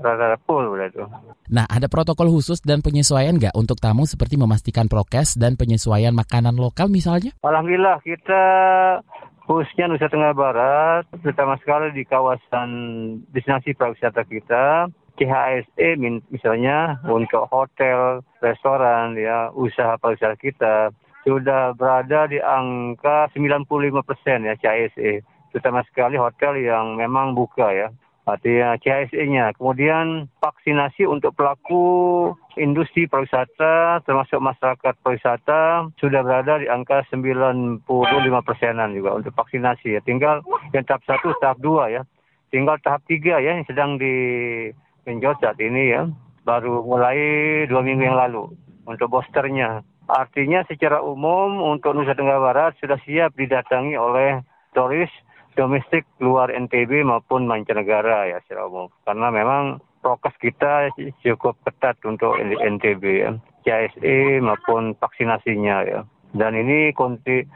rada 0.00 0.40
full 0.48 0.64
udah 0.64 0.88
itu. 0.88 1.04
Nah, 1.52 1.68
ada 1.68 1.90
protokol 1.92 2.32
khusus 2.32 2.64
dan 2.64 2.80
penyesuaian 2.80 3.36
nggak 3.36 3.52
untuk 3.52 3.76
tamu 3.76 4.08
seperti 4.08 4.40
memastikan 4.40 4.88
prokes 4.88 5.36
dan 5.36 5.60
penyesuaian 5.60 6.16
makanan 6.16 6.56
lokal 6.56 6.88
misalnya? 6.88 7.36
Alhamdulillah 7.44 8.00
kita 8.00 8.42
khususnya 9.44 9.90
Nusa 9.90 10.08
Tenggara 10.08 10.32
Barat, 10.32 11.04
terutama 11.20 11.58
sekali 11.60 11.92
di 11.92 12.06
kawasan 12.08 12.70
destinasi 13.34 13.74
pariwisata 13.76 14.24
kita, 14.24 14.88
CHSE 15.20 16.00
misalnya 16.32 17.02
untuk 17.04 17.44
hotel, 17.52 18.24
restoran, 18.40 19.18
ya 19.20 19.52
usaha 19.52 20.00
pariwisata 20.00 20.40
kita 20.40 20.74
sudah 21.22 21.74
berada 21.78 22.26
di 22.26 22.42
angka 22.42 23.30
95 23.34 24.02
persen 24.02 24.46
ya 24.46 24.54
CISE, 24.58 25.22
terutama 25.54 25.86
sekali 25.86 26.18
hotel 26.18 26.58
yang 26.58 26.98
memang 26.98 27.34
buka 27.38 27.70
ya. 27.70 27.88
Artinya 28.22 28.78
CISE-nya. 28.78 29.50
Kemudian 29.58 30.30
vaksinasi 30.38 31.10
untuk 31.10 31.34
pelaku 31.34 32.30
industri 32.54 33.10
pariwisata 33.10 33.98
termasuk 34.06 34.38
masyarakat 34.38 34.94
pariwisata 35.02 35.90
sudah 35.98 36.20
berada 36.22 36.62
di 36.62 36.70
angka 36.70 37.02
95 37.10 37.82
persenan 38.46 38.94
juga 38.94 39.18
untuk 39.18 39.34
vaksinasi 39.34 39.98
ya. 39.98 40.00
Tinggal 40.06 40.46
yang 40.70 40.86
tahap 40.86 41.02
satu, 41.02 41.34
tahap 41.42 41.58
dua 41.58 41.90
ya. 41.90 42.02
Tinggal 42.54 42.78
tahap 42.78 43.02
tiga 43.10 43.42
ya 43.42 43.58
yang 43.58 43.66
sedang 43.66 43.98
digenjot 43.98 45.42
saat 45.42 45.58
ini 45.58 45.90
ya. 45.90 46.06
Baru 46.46 46.86
mulai 46.86 47.18
dua 47.66 47.82
minggu 47.82 48.06
yang 48.06 48.18
lalu 48.18 48.54
untuk 48.86 49.10
boosternya. 49.10 49.82
Artinya 50.12 50.60
secara 50.68 51.00
umum 51.00 51.72
untuk 51.72 51.96
Nusa 51.96 52.12
Tenggara 52.12 52.36
Barat 52.36 52.76
sudah 52.76 53.00
siap 53.08 53.32
didatangi 53.32 53.96
oleh 53.96 54.44
turis 54.76 55.08
domestik 55.56 56.04
luar 56.20 56.52
NTB 56.52 57.00
maupun 57.00 57.48
mancanegara 57.48 58.28
ya 58.28 58.44
secara 58.44 58.68
umum. 58.68 58.92
Karena 59.08 59.32
memang 59.32 59.80
prokes 60.04 60.36
kita 60.36 60.92
cukup 61.24 61.56
ketat 61.64 61.96
untuk 62.04 62.36
NTB 62.44 63.04
ya. 63.24 63.32
CSE 63.64 64.44
maupun 64.44 64.92
vaksinasinya 65.00 65.76
ya. 65.88 66.04
Dan 66.36 66.60
ini 66.60 66.92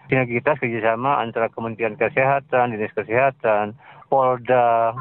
sinergitas 0.08 0.56
kerjasama 0.56 1.20
antara 1.20 1.52
Kementerian 1.52 1.96
Kesehatan, 2.00 2.72
Dinas 2.72 2.92
Kesehatan, 2.96 3.76
Polda, 4.08 4.96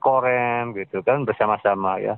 Korem 0.00 0.72
gitu 0.72 1.04
kan 1.04 1.28
bersama-sama 1.28 2.00
ya 2.00 2.16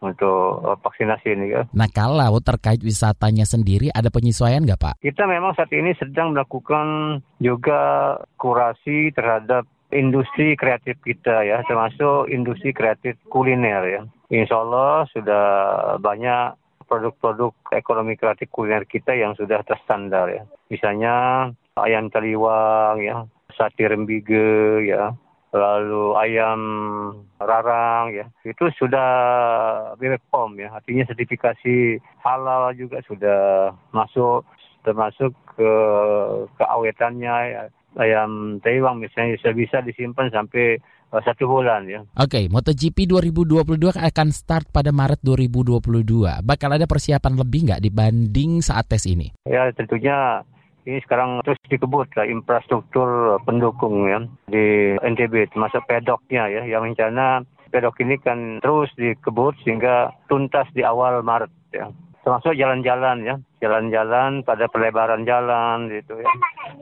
untuk 0.00 0.62
uh, 0.62 0.78
vaksinasi 0.78 1.34
ini 1.34 1.46
ya. 1.54 1.62
Nah 1.74 1.90
kalau 1.90 2.38
terkait 2.38 2.80
wisatanya 2.82 3.44
sendiri 3.44 3.90
ada 3.90 4.08
penyesuaian 4.08 4.62
nggak 4.62 4.80
Pak? 4.80 4.94
Kita 5.02 5.26
memang 5.26 5.54
saat 5.58 5.70
ini 5.74 5.94
sedang 5.98 6.34
melakukan 6.34 7.18
juga 7.42 8.14
kurasi 8.38 9.10
terhadap 9.14 9.66
industri 9.90 10.54
kreatif 10.54 11.00
kita 11.00 11.44
ya, 11.44 11.64
termasuk 11.64 12.28
industri 12.28 12.76
kreatif 12.76 13.16
kuliner 13.32 13.82
ya. 13.88 14.02
Insya 14.28 14.60
Allah 14.60 15.08
sudah 15.08 15.46
banyak 15.98 16.56
produk-produk 16.88 17.52
ekonomi 17.72 18.16
kreatif 18.16 18.48
kuliner 18.52 18.84
kita 18.84 19.16
yang 19.16 19.32
sudah 19.36 19.60
terstandar 19.64 20.28
ya. 20.32 20.42
Misalnya 20.68 21.48
ayam 21.76 22.12
taliwang 22.12 23.00
ya, 23.00 23.24
sate 23.56 23.88
rembige 23.88 24.84
ya, 24.88 25.16
lalu 25.48 26.12
ayam 26.20 26.60
rarang 27.40 28.12
ya 28.12 28.26
itu 28.44 28.68
sudah 28.76 29.08
BPOM 29.96 30.60
ya 30.60 30.68
artinya 30.76 31.08
sertifikasi 31.08 31.96
halal 32.20 32.76
juga 32.76 33.00
sudah 33.08 33.72
masuk 33.96 34.44
termasuk 34.84 35.32
ke 35.56 35.72
keawetannya 36.60 37.36
ya. 37.48 37.62
ayam 37.96 38.60
taiwan 38.60 39.00
misalnya 39.00 39.40
bisa 39.40 39.50
bisa 39.56 39.76
disimpan 39.80 40.28
sampai 40.28 40.76
uh, 41.12 41.22
satu 41.24 41.48
bulan 41.48 41.88
ya. 41.88 42.04
Oke, 42.20 42.38
okay, 42.38 42.44
MotoGP 42.52 43.08
2022 43.08 43.96
akan 43.96 44.28
start 44.30 44.68
pada 44.70 44.92
Maret 44.92 45.20
2022. 45.24 46.44
Bakal 46.44 46.70
ada 46.76 46.86
persiapan 46.86 47.34
lebih 47.34 47.60
nggak 47.72 47.82
dibanding 47.82 48.60
saat 48.60 48.86
tes 48.86 49.08
ini? 49.08 49.32
Ya 49.48 49.72
tentunya 49.72 50.44
ini 50.88 51.04
sekarang 51.04 51.44
terus 51.44 51.60
dikebut 51.68 52.08
lah 52.16 52.24
infrastruktur 52.24 53.36
pendukung 53.44 54.08
ya 54.08 54.24
di 54.48 54.96
NTB 54.96 55.52
termasuk 55.52 55.84
pedoknya 55.84 56.48
ya 56.48 56.64
yang 56.64 56.88
rencana 56.88 57.44
pedok 57.68 58.00
ini 58.00 58.16
kan 58.16 58.64
terus 58.64 58.88
dikebut 58.96 59.52
sehingga 59.60 60.16
tuntas 60.32 60.64
di 60.72 60.80
awal 60.80 61.20
Maret 61.20 61.52
ya. 61.76 61.92
Termasuk 62.24 62.56
jalan-jalan 62.56 63.24
ya 63.24 63.36
jalan-jalan 63.60 64.44
pada 64.44 64.68
pelebaran 64.68 65.28
jalan 65.28 65.92
gitu 65.92 66.16
ya. 66.24 66.32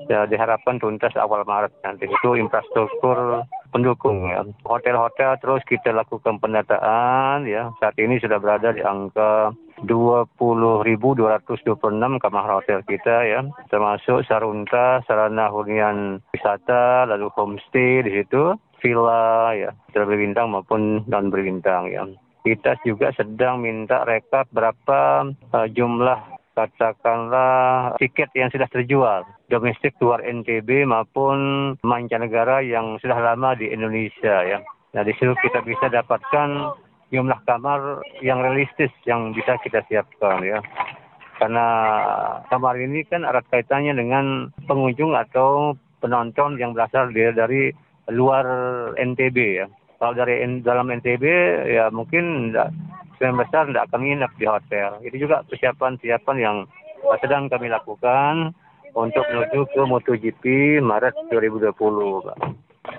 Ya 0.06 0.20
diharapkan 0.30 0.78
tuntas 0.78 1.14
awal 1.18 1.42
Maret 1.42 1.74
nanti. 1.82 2.06
Itu 2.06 2.38
infrastruktur 2.38 3.42
pendukung 3.76 4.32
ya. 4.32 4.40
Hotel-hotel 4.64 5.36
terus 5.44 5.60
kita 5.68 5.92
lakukan 5.92 6.40
pendataan 6.40 7.44
ya. 7.44 7.76
Saat 7.76 8.00
ini 8.00 8.16
sudah 8.16 8.40
berada 8.40 8.72
di 8.72 8.80
angka 8.80 9.52
20.226 9.84 11.68
kamar 12.16 12.44
hotel 12.48 12.80
kita 12.88 13.16
ya, 13.28 13.44
termasuk 13.68 14.24
sarunta, 14.24 15.04
sarana 15.04 15.52
hunian 15.52 16.24
wisata, 16.32 17.04
lalu 17.04 17.28
homestay 17.36 18.00
di 18.00 18.16
situ, 18.16 18.56
villa 18.80 19.52
ya, 19.52 19.76
berbintang 19.92 20.48
maupun 20.48 21.04
non 21.04 21.28
berbintang 21.28 21.92
ya. 21.92 22.08
Kita 22.40 22.80
juga 22.88 23.12
sedang 23.12 23.60
minta 23.60 24.06
rekap 24.08 24.48
berapa 24.54 25.28
uh, 25.52 25.68
jumlah 25.68 26.40
katakanlah 26.56 27.92
tiket 28.00 28.32
yang 28.32 28.48
sudah 28.48 28.64
terjual 28.72 29.28
domestik 29.46 29.94
luar 30.02 30.22
NTB 30.26 30.86
maupun 30.86 31.38
mancanegara 31.86 32.62
yang 32.66 32.98
sudah 32.98 33.18
lama 33.18 33.54
di 33.54 33.70
Indonesia 33.70 34.42
ya. 34.42 34.58
Nah 34.94 35.02
di 35.06 35.12
situ 35.14 35.34
kita 35.38 35.62
bisa 35.62 35.86
dapatkan 35.86 36.74
jumlah 37.14 37.38
kamar 37.46 38.02
yang 38.22 38.42
realistis 38.42 38.90
yang 39.06 39.30
bisa 39.30 39.54
kita 39.62 39.86
siapkan 39.86 40.42
ya. 40.42 40.58
Karena 41.36 41.66
kamar 42.48 42.80
ini 42.80 43.04
kan 43.06 43.22
erat 43.22 43.44
kaitannya 43.52 43.92
dengan 43.94 44.50
pengunjung 44.64 45.12
atau 45.12 45.76
penonton 46.00 46.56
yang 46.56 46.72
berasal 46.72 47.12
dari, 47.12 47.30
dari 47.36 47.62
luar 48.10 48.46
NTB 48.96 49.38
ya. 49.62 49.66
Kalau 49.96 50.12
dari 50.12 50.42
dalam 50.60 50.92
NTB 50.92 51.24
ya 51.70 51.88
mungkin 51.92 52.50
enggak, 52.50 52.68
sebagian 53.16 53.36
besar 53.40 53.62
tidak 53.68 53.84
akan 53.92 54.00
nginep 54.04 54.32
di 54.36 54.46
hotel. 54.48 54.90
Itu 55.04 55.16
juga 55.16 55.44
persiapan-persiapan 55.48 56.36
yang 56.40 56.56
sedang 57.22 57.46
kami 57.46 57.70
lakukan 57.70 58.56
untuk 58.96 59.24
menuju 59.28 59.60
ke 59.68 59.82
MotoGP 59.84 60.44
Maret 60.80 61.14
2020, 61.28 61.76
Pak. 62.24 62.38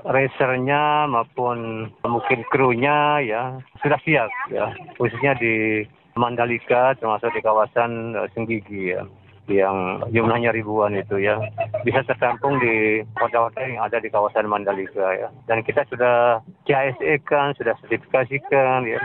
Racernya 0.06 1.08
maupun 1.10 1.90
mungkin 2.06 2.40
krunya 2.52 3.24
ya 3.24 3.58
sudah 3.82 4.00
siap 4.06 4.30
ya. 4.54 4.70
Khususnya 5.00 5.34
di 5.40 5.84
Mandalika 6.14 6.94
termasuk 7.00 7.34
di 7.34 7.42
kawasan 7.42 8.14
uh, 8.14 8.28
Senggigi 8.36 8.94
ya. 8.94 9.04
Yang 9.48 10.12
jumlahnya 10.12 10.52
ribuan 10.52 10.92
itu 10.92 11.24
ya. 11.24 11.40
Bisa 11.88 12.04
tertampung 12.04 12.60
di 12.60 13.00
hotel-hotel 13.16 13.80
yang 13.80 13.88
ada 13.88 13.98
di 14.04 14.12
kawasan 14.12 14.52
Mandalika 14.52 15.08
ya. 15.16 15.32
Dan 15.48 15.64
kita 15.64 15.88
sudah 15.88 16.44
CSE 16.68 17.24
kan 17.24 17.56
sudah 17.56 17.74
sertifikasikan 17.80 18.84
ya. 18.86 19.00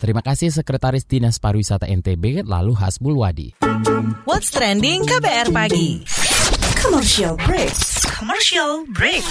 Terima 0.00 0.24
kasih 0.24 0.50
Sekretaris 0.50 1.06
Dinas 1.06 1.36
Pariwisata 1.36 1.86
NTB 1.86 2.42
lalu 2.48 2.72
Hasbul 2.74 3.14
Wadi. 3.14 3.54
What's 4.24 4.50
trending 4.50 5.04
KBR 5.04 5.52
pagi? 5.54 6.02
Commercial 6.84 7.32
break. 7.40 7.72
Commercial 8.20 8.84
break. 8.92 9.24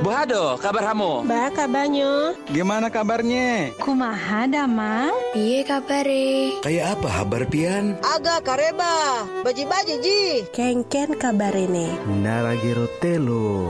Bu 0.00 0.08
Hado, 0.08 0.56
kabar 0.56 0.88
kamu? 0.88 1.28
Ba, 1.28 1.52
kabarnya. 1.52 2.32
Gimana 2.48 2.88
kabarnya? 2.88 3.76
Kumaha 3.76 4.48
damang? 4.48 5.12
Piye 5.36 5.68
kabare? 5.68 6.56
Kayak 6.64 6.96
apa 6.96 7.08
kabar 7.12 7.42
pian? 7.52 8.00
Aga 8.00 8.40
kareba, 8.40 9.28
baji-baji 9.44 9.94
ji. 10.00 10.22
Kengken 10.56 11.12
kabarene. 11.20 11.92
Naragiro 12.24 12.88
telo. 13.04 13.68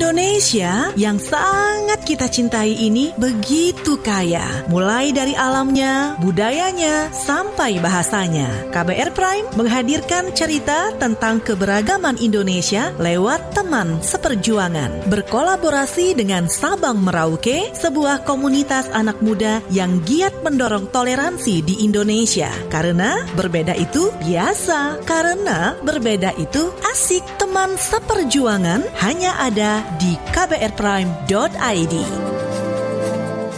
Indonesia 0.00 0.96
yang 0.96 1.20
sangat 1.20 2.08
kita 2.08 2.24
cintai 2.24 2.72
ini 2.72 3.12
begitu 3.20 4.00
kaya, 4.00 4.64
mulai 4.72 5.12
dari 5.12 5.36
alamnya, 5.36 6.16
budayanya, 6.24 7.12
sampai 7.12 7.76
bahasanya. 7.84 8.48
KBR 8.72 9.12
Prime 9.12 9.44
menghadirkan 9.60 10.32
cerita 10.32 10.96
tentang 10.96 11.44
keberagaman 11.44 12.16
Indonesia 12.16 12.96
lewat 12.96 13.52
teman 13.52 14.00
seperjuangan. 14.00 15.04
Berkolaborasi 15.12 16.16
dengan 16.16 16.48
Sabang 16.48 17.04
Merauke, 17.04 17.68
sebuah 17.76 18.24
komunitas 18.24 18.88
anak 18.96 19.20
muda 19.20 19.60
yang 19.68 20.00
giat 20.08 20.32
mendorong 20.40 20.88
toleransi 20.88 21.60
di 21.60 21.84
Indonesia. 21.84 22.48
Karena 22.72 23.20
berbeda 23.36 23.76
itu 23.76 24.08
biasa, 24.24 25.04
karena 25.04 25.76
berbeda 25.84 26.32
itu 26.40 26.72
asik. 26.88 27.20
Teman 27.36 27.74
seperjuangan 27.74 28.86
hanya 29.02 29.34
ada 29.42 29.89
di 29.98 30.14
kbrprime.id. 30.30 31.94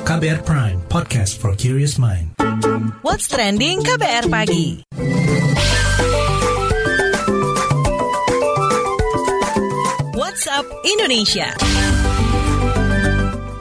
KBR 0.02 0.40
Prime, 0.42 0.78
podcast 0.88 1.38
for 1.38 1.54
curious 1.54 1.98
mind. 1.98 2.34
What's 3.02 3.28
trending 3.28 3.80
KBR 3.82 4.26
pagi? 4.30 4.82
WhatsApp 10.16 10.66
Indonesia. 10.84 11.81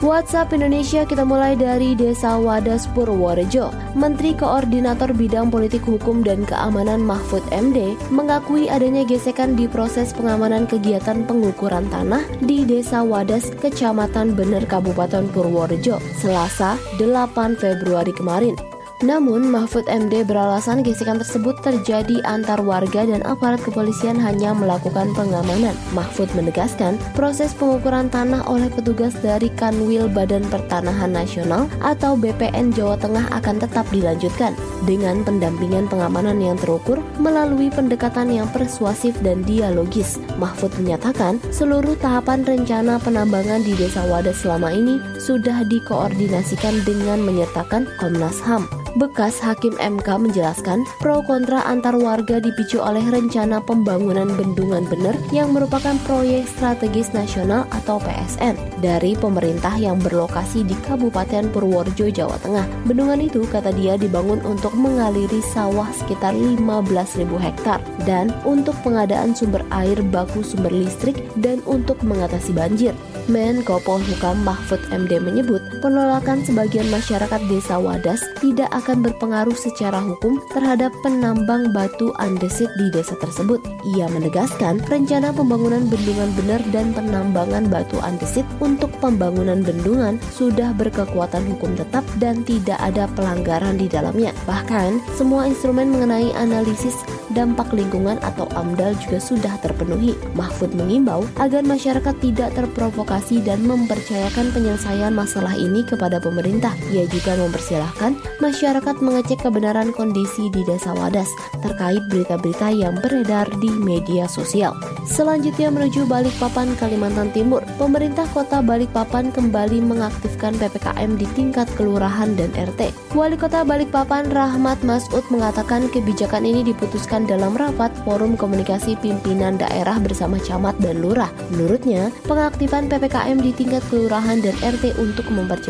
WhatsApp 0.02 0.50
Indonesia 0.58 1.06
kita 1.06 1.22
mulai 1.22 1.54
dari 1.54 1.94
Desa 1.94 2.34
Wadas 2.34 2.90
Purworejo. 2.90 3.70
Menteri 3.94 4.34
Koordinator 4.34 5.14
Bidang 5.14 5.54
Politik 5.54 5.86
Hukum 5.86 6.26
dan 6.26 6.42
Keamanan 6.42 7.06
Mahfud 7.06 7.46
MD 7.54 7.94
mengakui 8.10 8.66
adanya 8.66 9.06
gesekan 9.06 9.54
di 9.54 9.70
proses 9.70 10.10
pengamanan 10.10 10.66
kegiatan 10.66 11.22
pengukuran 11.30 11.86
tanah 11.94 12.26
di 12.42 12.66
Desa 12.66 13.06
Wadas, 13.06 13.54
Kecamatan 13.62 14.34
Bener, 14.34 14.66
Kabupaten 14.66 15.30
Purworejo, 15.30 16.02
Selasa 16.18 16.82
8 16.98 17.62
Februari 17.62 18.10
kemarin. 18.10 18.71
Namun, 19.02 19.50
Mahfud 19.50 19.90
MD 19.90 20.22
beralasan 20.22 20.86
gesekan 20.86 21.18
tersebut 21.18 21.58
terjadi 21.66 22.22
antar 22.22 22.62
warga 22.62 23.02
dan 23.02 23.26
aparat 23.26 23.58
kepolisian 23.66 24.22
hanya 24.22 24.54
melakukan 24.54 25.10
pengamanan. 25.18 25.74
Mahfud 25.98 26.30
menegaskan, 26.38 27.02
proses 27.18 27.50
pengukuran 27.58 28.14
tanah 28.14 28.46
oleh 28.46 28.70
petugas 28.70 29.18
dari 29.26 29.50
Kanwil 29.58 30.06
Badan 30.06 30.46
Pertanahan 30.46 31.10
Nasional 31.10 31.66
atau 31.82 32.14
BPN 32.14 32.70
Jawa 32.78 32.94
Tengah 33.02 33.26
akan 33.34 33.58
tetap 33.58 33.90
dilanjutkan 33.90 34.54
dengan 34.86 35.26
pendampingan 35.26 35.90
pengamanan 35.90 36.38
yang 36.38 36.58
terukur 36.62 37.02
melalui 37.18 37.74
pendekatan 37.74 38.30
yang 38.30 38.46
persuasif 38.54 39.18
dan 39.26 39.42
dialogis. 39.42 40.22
Mahfud 40.38 40.70
menyatakan, 40.78 41.42
seluruh 41.50 41.98
tahapan 41.98 42.46
rencana 42.46 43.02
penambangan 43.02 43.66
di 43.66 43.74
Desa 43.74 44.06
Wadas 44.06 44.46
selama 44.46 44.70
ini 44.70 45.02
sudah 45.18 45.66
dikoordinasikan 45.66 46.86
dengan 46.86 47.26
menyertakan 47.26 47.90
Komnas 47.98 48.38
HAM. 48.46 48.70
Bekas 48.92 49.40
Hakim 49.40 49.72
MK 49.80 50.04
menjelaskan 50.20 50.84
pro 51.00 51.24
kontra 51.24 51.64
antar 51.64 51.96
warga 51.96 52.44
dipicu 52.44 52.84
oleh 52.84 53.00
rencana 53.08 53.64
pembangunan 53.64 54.28
bendungan 54.36 54.84
bener 54.84 55.16
yang 55.32 55.56
merupakan 55.56 55.96
proyek 56.04 56.44
strategis 56.52 57.16
nasional 57.16 57.64
atau 57.72 58.04
PSN 58.04 58.60
dari 58.84 59.16
pemerintah 59.16 59.80
yang 59.80 59.96
berlokasi 59.96 60.68
di 60.68 60.76
Kabupaten 60.84 61.48
Purworejo, 61.56 62.12
Jawa 62.12 62.36
Tengah. 62.44 62.68
Bendungan 62.84 63.24
itu 63.24 63.48
kata 63.48 63.72
dia 63.72 63.96
dibangun 63.96 64.44
untuk 64.44 64.76
mengaliri 64.76 65.40
sawah 65.56 65.88
sekitar 65.96 66.36
15.000 66.36 67.32
hektar 67.40 67.80
dan 68.04 68.36
untuk 68.44 68.76
pengadaan 68.84 69.32
sumber 69.32 69.64
air 69.72 70.04
baku 70.12 70.44
sumber 70.44 70.74
listrik 70.74 71.24
dan 71.40 71.64
untuk 71.64 71.96
mengatasi 72.04 72.52
banjir. 72.52 72.92
Menko 73.32 73.80
Polhukam 73.88 74.44
Mahfud 74.44 74.84
MD 74.92 75.22
menyebut 75.22 75.62
penolakan 75.82 76.46
sebagian 76.46 76.88
masyarakat 76.94 77.42
desa 77.50 77.82
Wadas 77.82 78.22
tidak 78.38 78.70
akan 78.70 79.02
berpengaruh 79.02 79.58
secara 79.58 79.98
hukum 79.98 80.38
terhadap 80.54 80.94
penambang 81.02 81.74
batu 81.74 82.14
andesit 82.22 82.70
di 82.78 82.94
desa 82.94 83.18
tersebut. 83.18 83.58
Ia 83.98 84.06
menegaskan 84.14 84.86
rencana 84.86 85.34
pembangunan 85.34 85.90
bendungan 85.90 86.30
benar 86.38 86.62
dan 86.70 86.94
penambangan 86.94 87.66
batu 87.68 87.98
andesit 88.06 88.46
untuk 88.62 88.94
pembangunan 89.02 89.66
bendungan 89.66 90.22
sudah 90.30 90.70
berkekuatan 90.78 91.42
hukum 91.50 91.74
tetap 91.74 92.06
dan 92.22 92.46
tidak 92.46 92.78
ada 92.78 93.10
pelanggaran 93.18 93.82
di 93.82 93.90
dalamnya. 93.90 94.32
Bahkan, 94.46 95.18
semua 95.18 95.50
instrumen 95.50 95.90
mengenai 95.90 96.30
analisis 96.38 96.96
dampak 97.34 97.72
lingkungan 97.72 98.20
atau 98.22 98.46
AMDAL 98.54 98.94
juga 99.02 99.18
sudah 99.18 99.56
terpenuhi. 99.64 100.14
Mahfud 100.36 100.76
mengimbau 100.76 101.24
agar 101.40 101.64
masyarakat 101.64 102.16
tidak 102.20 102.54
terprovokasi 102.54 103.40
dan 103.42 103.64
mempercayakan 103.64 104.52
penyelesaian 104.52 105.16
masalah 105.16 105.56
ini 105.56 105.71
kepada 105.80 106.20
pemerintah. 106.20 106.76
Ia 106.92 107.08
juga 107.08 107.40
mempersilahkan 107.40 108.20
masyarakat 108.44 108.96
mengecek 109.00 109.48
kebenaran 109.48 109.96
kondisi 109.96 110.52
di 110.52 110.68
Desa 110.68 110.92
Wadas 110.92 111.32
terkait 111.64 112.04
berita-berita 112.12 112.68
yang 112.76 113.00
beredar 113.00 113.48
di 113.64 113.72
media 113.72 114.28
sosial. 114.28 114.76
Selanjutnya 115.08 115.72
menuju 115.72 116.04
Balikpapan, 116.04 116.76
Kalimantan 116.76 117.32
Timur. 117.32 117.64
Pemerintah 117.80 118.28
kota 118.36 118.60
Balikpapan 118.60 119.32
kembali 119.32 119.80
mengaktifkan 119.80 120.60
PPKM 120.60 121.16
di 121.16 121.26
tingkat 121.32 121.72
kelurahan 121.80 122.36
dan 122.36 122.52
RT. 122.52 122.92
Wali 123.16 123.40
kota 123.40 123.64
Balikpapan 123.64 124.28
Rahmat 124.30 124.84
Masud 124.84 125.24
mengatakan 125.32 125.88
kebijakan 125.90 126.44
ini 126.44 126.68
diputuskan 126.68 127.24
dalam 127.24 127.56
rapat 127.56 127.96
Forum 128.04 128.36
Komunikasi 128.36 129.00
Pimpinan 129.00 129.56
Daerah 129.56 129.96
bersama 130.04 130.36
Camat 130.42 130.76
dan 130.84 131.00
Lurah. 131.00 131.32
Menurutnya, 131.56 132.12
pengaktifan 132.28 132.90
PPKM 132.92 133.38
di 133.40 133.52
tingkat 133.54 133.84
kelurahan 133.88 134.42
dan 134.42 134.58
RT 134.60 134.98
untuk 134.98 135.30
mempercepat 135.30 135.61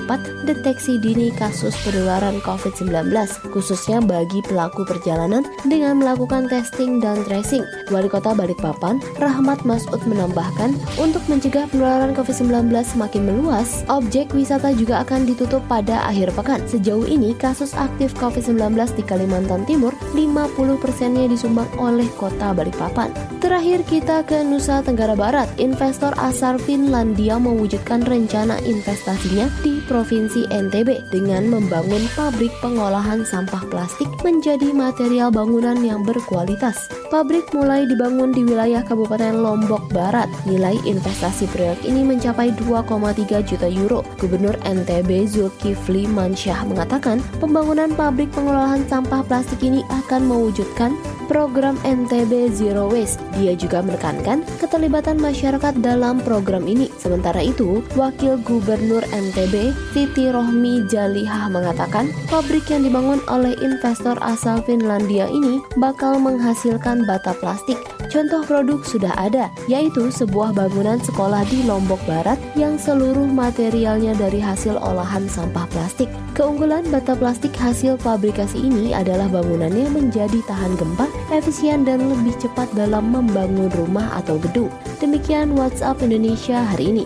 deteksi 0.48 1.00
dini 1.00 1.32
kasus 1.36 1.76
penularan 1.84 2.40
COVID-19, 2.44 3.12
khususnya 3.52 4.00
bagi 4.04 4.40
pelaku 4.46 4.88
perjalanan 4.88 5.44
dengan 5.68 6.00
melakukan 6.00 6.48
testing 6.48 7.00
dan 7.00 7.24
tracing. 7.28 7.64
Wali 7.92 8.08
Kota 8.08 8.32
Balikpapan, 8.32 9.04
Rahmat 9.20 9.64
Masud 9.68 10.00
menambahkan, 10.08 10.76
untuk 11.00 11.24
mencegah 11.28 11.68
penularan 11.72 12.16
COVID-19 12.18 12.72
semakin 12.84 13.24
meluas, 13.28 13.88
objek 13.92 14.32
wisata 14.36 14.76
juga 14.76 15.04
akan 15.08 15.28
ditutup 15.28 15.64
pada 15.72 16.04
akhir 16.08 16.32
pekan. 16.36 16.64
Sejauh 16.68 17.08
ini, 17.08 17.36
kasus 17.36 17.72
aktif 17.76 18.12
COVID-19 18.20 18.76
di 18.96 19.04
Kalimantan 19.06 19.64
Timur, 19.68 19.96
50 20.16 20.80
persennya 20.80 21.32
disumbang 21.32 21.70
oleh 21.80 22.08
kota 22.20 22.52
Balikpapan. 22.52 23.12
Terakhir 23.42 23.84
kita 23.88 24.24
ke 24.28 24.44
Nusa 24.46 24.84
Tenggara 24.84 25.16
Barat. 25.16 25.48
Investor 25.58 26.14
asal 26.20 26.60
Finlandia 26.62 27.40
mewujudkan 27.40 28.04
rencana 28.06 28.60
investasinya 28.64 29.50
di 29.66 29.71
Provinsi 29.88 30.50
NTB 30.52 31.08
dengan 31.14 31.48
membangun 31.48 32.04
pabrik 32.18 32.52
pengolahan 32.60 33.24
sampah 33.24 33.64
plastik 33.72 34.12
menjadi 34.26 34.76
material 34.76 35.32
bangunan 35.32 35.80
yang 35.80 36.04
berkualitas. 36.04 36.92
Pabrik 37.08 37.48
mulai 37.56 37.88
dibangun 37.88 38.36
di 38.36 38.44
wilayah 38.44 38.82
Kabupaten 38.84 39.40
Lombok 39.40 39.88
Barat. 39.94 40.28
Nilai 40.44 40.76
investasi 40.84 41.48
proyek 41.54 41.86
ini 41.86 42.02
mencapai 42.02 42.52
2,3 42.58 43.46
juta 43.46 43.68
euro. 43.70 44.02
Gubernur 44.18 44.58
NTB 44.66 45.30
Zulkifli 45.30 46.10
Mansyah 46.10 46.66
mengatakan 46.66 47.22
pembangunan 47.38 47.94
pabrik 47.94 48.34
pengolahan 48.34 48.82
sampah 48.90 49.22
plastik 49.28 49.62
ini 49.62 49.86
akan 49.92 50.26
mewujudkan 50.26 50.98
program 51.30 51.78
NTB 51.88 52.52
Zero 52.52 52.90
Waste. 52.90 53.22
Dia 53.38 53.54
juga 53.54 53.86
menekankan 53.86 54.44
keterlibatan 54.58 55.16
masyarakat 55.22 55.80
dalam 55.80 56.20
program 56.26 56.66
ini. 56.66 56.90
Sementara 56.98 57.40
itu, 57.40 57.80
Wakil 57.94 58.42
Gubernur 58.42 59.06
NTB 59.12 59.61
Siti 59.94 60.34
Rohmi 60.34 60.90
Jalihah 60.90 61.46
mengatakan 61.54 62.10
pabrik 62.26 62.66
yang 62.74 62.82
dibangun 62.82 63.22
oleh 63.30 63.54
investor 63.62 64.18
asal 64.26 64.66
Finlandia 64.66 65.30
ini 65.30 65.62
bakal 65.78 66.18
menghasilkan 66.18 67.06
bata 67.06 67.38
plastik. 67.38 67.78
Contoh 68.10 68.44
produk 68.44 68.82
sudah 68.84 69.14
ada, 69.16 69.48
yaitu 69.72 70.12
sebuah 70.12 70.52
bangunan 70.52 71.00
sekolah 71.00 71.48
di 71.48 71.64
Lombok 71.64 72.02
Barat 72.04 72.36
yang 72.60 72.76
seluruh 72.76 73.24
materialnya 73.24 74.12
dari 74.18 74.42
hasil 74.42 74.76
olahan 74.76 75.30
sampah 75.32 75.64
plastik. 75.72 76.12
Keunggulan 76.36 76.88
bata 76.92 77.16
plastik 77.16 77.56
hasil 77.56 77.96
fabrikasi 78.02 78.68
ini 78.68 78.92
adalah 78.92 79.32
bangunannya 79.32 79.88
menjadi 79.96 80.44
tahan 80.44 80.76
gempa, 80.76 81.08
efisien 81.32 81.88
dan 81.88 82.04
lebih 82.04 82.36
cepat 82.40 82.68
dalam 82.76 83.16
membangun 83.16 83.72
rumah 83.80 84.12
atau 84.20 84.36
gedung. 84.44 84.72
Demikian 85.00 85.56
WhatsApp 85.56 86.04
Indonesia 86.04 86.68
hari 86.68 86.92
ini. 86.92 87.06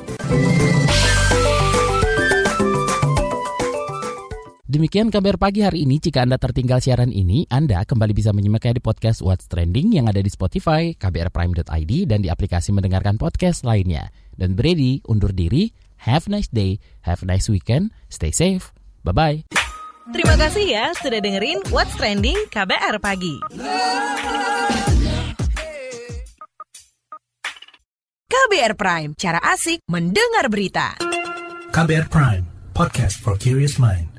Demikian 4.75 5.07
kabar 5.07 5.39
pagi 5.39 5.63
hari 5.63 5.87
ini. 5.87 6.03
Jika 6.03 6.27
Anda 6.27 6.35
tertinggal 6.35 6.83
siaran 6.83 7.07
ini, 7.07 7.47
Anda 7.47 7.87
kembali 7.87 8.11
bisa 8.11 8.35
menyimaknya 8.35 8.75
di 8.75 8.83
podcast 8.83 9.23
What's 9.23 9.47
Trending 9.47 9.95
yang 9.95 10.11
ada 10.11 10.19
di 10.19 10.27
Spotify, 10.27 10.91
kbrprime.id, 10.91 11.91
dan 12.03 12.19
di 12.19 12.27
aplikasi 12.27 12.75
mendengarkan 12.75 13.15
podcast 13.15 13.63
lainnya. 13.63 14.11
Dan 14.35 14.59
Brady 14.59 14.99
undur 15.07 15.31
diri. 15.31 15.71
Have 16.03 16.27
a 16.27 16.35
nice 16.35 16.51
day, 16.51 16.83
have 17.07 17.23
a 17.23 17.27
nice 17.31 17.47
weekend, 17.47 17.95
stay 18.11 18.35
safe, 18.35 18.75
bye-bye. 19.07 19.47
Terima 20.11 20.35
kasih 20.35 20.67
ya 20.67 20.91
sudah 20.99 21.23
dengerin 21.23 21.63
What's 21.71 21.95
Trending 21.95 22.35
KBR 22.51 22.99
Pagi. 22.99 23.47
KBR 28.27 28.75
Prime, 28.75 29.15
cara 29.15 29.39
asik 29.39 29.87
mendengar 29.87 30.51
berita. 30.51 30.99
KBR 31.71 32.11
Prime, 32.11 32.43
podcast 32.75 33.23
for 33.23 33.39
curious 33.39 33.79
mind. 33.79 34.14